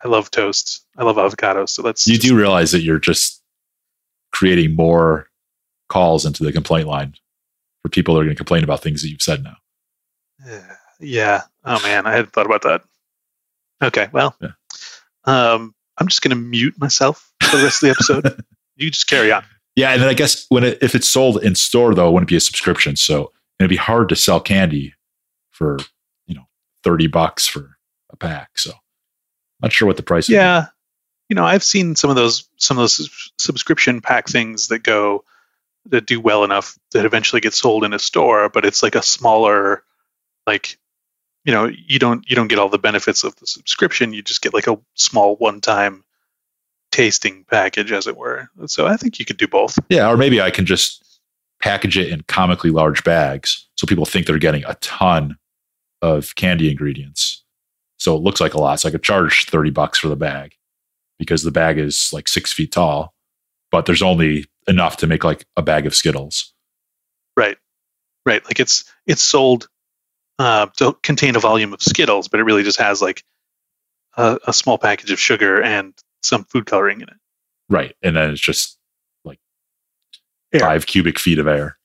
[0.04, 0.84] I love toast.
[0.98, 1.68] I love avocados.
[1.68, 3.40] So let's You do realize that you're just
[4.32, 5.28] creating more
[5.88, 7.14] calls into the complaint line
[7.82, 9.56] for people that are going to complain about things that you've said now.
[11.00, 11.42] Yeah.
[11.64, 12.82] Oh man, I hadn't thought about that.
[13.82, 14.52] Okay, well, Yeah.
[15.24, 18.44] um, I'm just gonna mute myself for the rest of the episode.
[18.76, 19.44] you just carry on.
[19.76, 22.28] Yeah, and then I guess when it, if it's sold in store though, it wouldn't
[22.28, 24.94] be a subscription, so it'd be hard to sell candy
[25.50, 25.78] for
[26.26, 26.44] you know
[26.82, 27.76] thirty bucks for
[28.10, 28.56] a pack.
[28.58, 28.72] So
[29.60, 30.28] not sure what the price.
[30.28, 30.36] would be.
[30.36, 30.66] Yeah,
[31.28, 35.24] you know, I've seen some of those some of those subscription pack things that go
[35.86, 39.02] that do well enough that eventually get sold in a store, but it's like a
[39.02, 39.82] smaller,
[40.46, 40.78] like,
[41.44, 44.12] you know, you don't you don't get all the benefits of the subscription.
[44.12, 46.04] You just get like a small one time
[46.90, 48.48] tasting package, as it were.
[48.66, 49.78] So I think you could do both.
[49.88, 51.20] yeah, or maybe I can just
[51.60, 55.36] package it in comically large bags so people think they're getting a ton
[56.02, 57.42] of candy ingredients.
[57.98, 58.80] So it looks like a lot.
[58.80, 60.54] So I could charge thirty bucks for the bag
[61.18, 63.14] because the bag is like six feet tall,
[63.70, 66.52] but there's only enough to make like a bag of Skittles.
[67.36, 67.56] Right.
[68.26, 68.44] Right.
[68.44, 69.68] Like it's it's sold
[70.38, 73.22] uh, to contain a volume of Skittles, but it really just has like
[74.16, 77.16] a, a small package of sugar and some food coloring in it.
[77.68, 77.94] Right.
[78.02, 78.78] And then it's just
[79.24, 79.38] like
[80.52, 80.60] Air.
[80.60, 81.76] five cubic feet of air.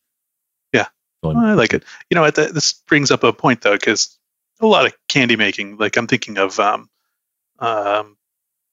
[0.74, 0.88] Yeah.
[1.22, 1.84] Filling- I like it.
[2.10, 4.18] You know, what, this brings up a point though, because
[4.62, 6.90] a lot of candy making, like I'm thinking of um,
[7.60, 8.18] um,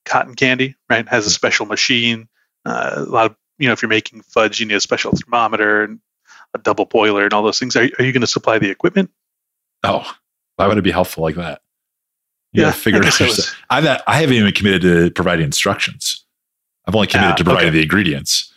[0.05, 1.09] cotton candy, right?
[1.09, 2.29] Has a special machine.
[2.65, 5.83] Uh, a lot of you know, if you're making fudge, you need a special thermometer
[5.85, 6.01] and
[6.55, 7.77] a double boiler and all those things.
[7.77, 9.11] Are, are you going to supply the equipment?
[9.85, 10.11] Oh,
[10.57, 11.61] why would it be helpful like that?
[12.53, 13.39] You Yeah, figure I it out.
[13.39, 16.25] it I'm not, I haven't even committed to providing instructions.
[16.87, 17.79] I've only committed Ah, to providing okay.
[17.79, 18.53] the ingredients.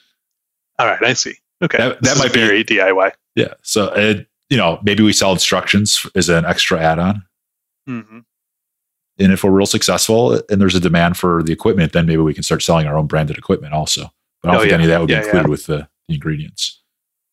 [0.78, 1.36] All right, I see.
[1.62, 3.12] Okay, That- that might be- very DIY.
[3.36, 3.54] Yeah.
[3.64, 4.16] So, uh,
[4.50, 7.24] you know, maybe we sell instructions as an extra add on.
[7.86, 8.20] hmm
[9.20, 12.34] And if we're real successful and there's a demand for the equipment, then maybe we
[12.34, 14.14] can start selling our own branded equipment also.
[14.42, 14.76] But I don't Oh, think yeah.
[14.76, 16.82] any of that would Yeah, be included with the, the ingredients.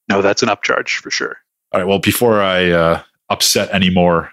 [0.08, 1.36] No, that's an upcharge for sure.
[1.72, 1.86] All right.
[1.86, 4.30] Well, before I uh, upset any more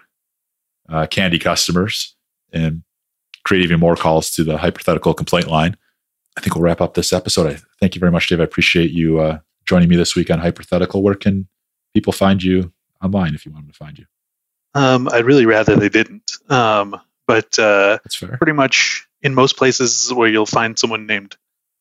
[0.88, 2.14] uh, candy customers
[2.52, 2.82] and
[3.44, 5.76] create even more calls to the hyperthetical complaint line,
[6.36, 7.46] I think we'll wrap up this episode.
[7.52, 8.40] I thank you very much, Dave.
[8.40, 11.02] I appreciate you uh, joining me this week on Hyperthetical.
[11.02, 11.48] Where can
[11.92, 12.72] people find you
[13.02, 14.06] online if you want them to find you?
[14.74, 16.32] Um, I'd really rather they didn't.
[16.50, 18.36] Um, but uh, That's fair.
[18.36, 21.36] pretty much in most places where you'll find someone named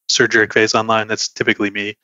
[0.07, 1.97] Sir Jerkface online, that's typically me.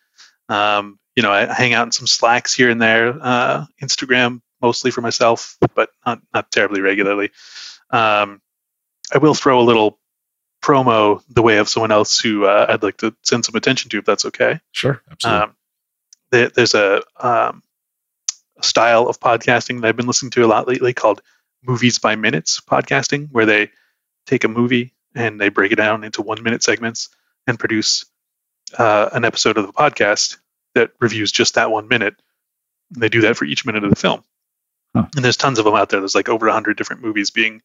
[0.48, 3.18] Um, you know, I hang out in some slacks here and there.
[3.22, 7.32] Uh, Instagram mostly for myself, but not not terribly regularly.
[7.92, 8.42] Um,
[9.14, 10.00] I will throw a little
[10.62, 14.00] promo the way of someone else who uh, I'd like to send some attention to,
[14.00, 14.60] if that's okay.
[14.72, 15.02] Sure.
[15.10, 15.44] Absolutely.
[15.44, 15.56] Um,
[16.32, 17.64] there, there's a, um,
[18.58, 21.22] a style of podcasting that I've been listening to a lot lately called
[21.64, 23.72] movies by minutes podcasting, where they
[24.26, 27.10] take a movie and they break it down into one minute segments
[27.50, 28.06] and produce
[28.78, 30.38] uh, an episode of the podcast
[30.76, 32.16] that reviews just that one minute.
[32.94, 34.24] And they do that for each minute of the film.
[34.96, 35.08] Huh.
[35.16, 36.00] And there's tons of them out there.
[36.00, 37.62] There's like over 100 different movies being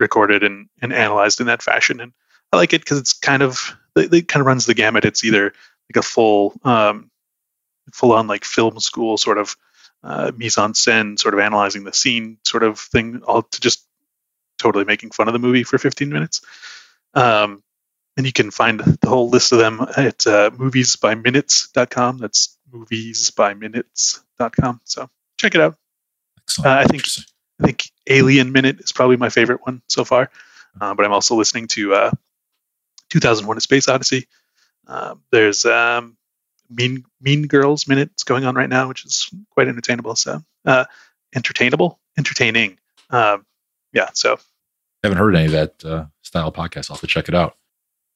[0.00, 2.00] recorded and, and analyzed in that fashion.
[2.00, 2.12] And
[2.52, 5.04] I like it because it's kind of, it, it kind of runs the gamut.
[5.04, 7.10] It's either like a full, um,
[7.92, 9.56] full on like film school sort of
[10.02, 13.86] uh, mise en scène, sort of analyzing the scene sort of thing, all to just
[14.58, 16.40] totally making fun of the movie for 15 minutes.
[17.14, 17.62] Um,
[18.16, 22.18] and you can find the whole list of them at uh, moviesbyminutes.com.
[22.18, 24.80] That's moviesbyminutes.com.
[24.84, 25.08] So
[25.38, 25.76] check it out.
[26.40, 26.66] Excellent.
[26.66, 27.04] uh, I think-
[27.60, 30.30] I think Alien Minute is probably my favorite one so far.
[30.80, 32.10] Uh, but I'm also listening to uh,
[33.10, 34.26] 2001: A Space Odyssey.
[34.88, 36.16] Uh, there's um,
[36.68, 40.16] Mean Mean Girls Minute is going on right now, which is quite entertainable.
[40.16, 40.86] So uh,
[41.36, 42.78] entertainable, entertaining.
[43.10, 43.46] Um,
[43.92, 44.08] yeah.
[44.14, 44.40] So
[45.04, 46.90] haven't heard any of that uh, style podcast.
[46.90, 47.56] I'll have to check it out.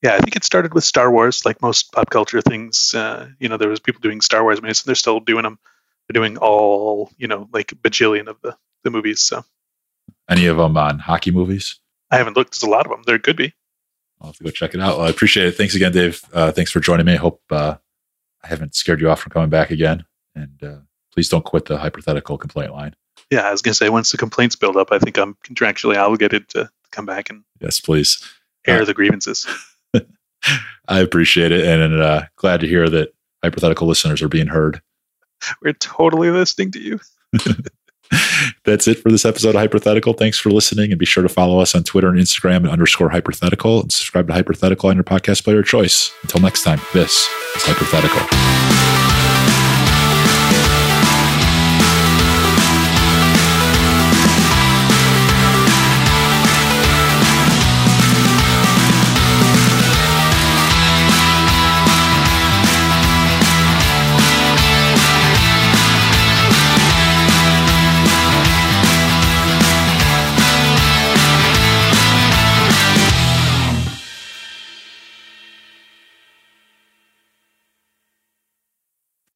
[0.02, 2.94] Yeah, I think it started with Star Wars, like most pop culture things.
[2.94, 5.58] Uh, you know, there was people doing Star Wars minutes, and they're still doing them.
[6.08, 9.20] They're doing all, you know, like bajillion of the the movies.
[9.20, 9.44] So
[10.28, 11.80] Any of them on hockey movies?
[12.10, 12.52] I haven't looked.
[12.52, 13.02] There's a lot of them.
[13.06, 13.54] There could be.
[14.20, 14.98] I'll have to go check it out.
[14.98, 15.52] Well, I appreciate it.
[15.56, 16.22] Thanks again, Dave.
[16.32, 17.14] Uh, thanks for joining me.
[17.14, 17.76] I hope uh,
[18.44, 20.04] I haven't scared you off from coming back again.
[20.34, 20.76] And uh,
[21.12, 22.94] please don't quit the hyperthetical complaint line.
[23.30, 26.48] Yeah, I was gonna say once the complaints build up, I think I'm contractually obligated
[26.50, 28.22] to come back and Yes, please.
[28.66, 29.46] air Uh, the grievances.
[30.88, 31.64] I appreciate it.
[31.64, 33.10] And uh, glad to hear that
[33.44, 34.80] hyperthetical listeners are being heard.
[35.62, 37.00] We're totally listening to you.
[38.64, 40.16] That's it for this episode of Hyperthetical.
[40.16, 43.10] Thanks for listening and be sure to follow us on Twitter and Instagram at underscore
[43.10, 46.12] hyperthetical and subscribe to Hyperthetical on your podcast player of choice.
[46.22, 48.65] Until next time, this is Hyperthetical.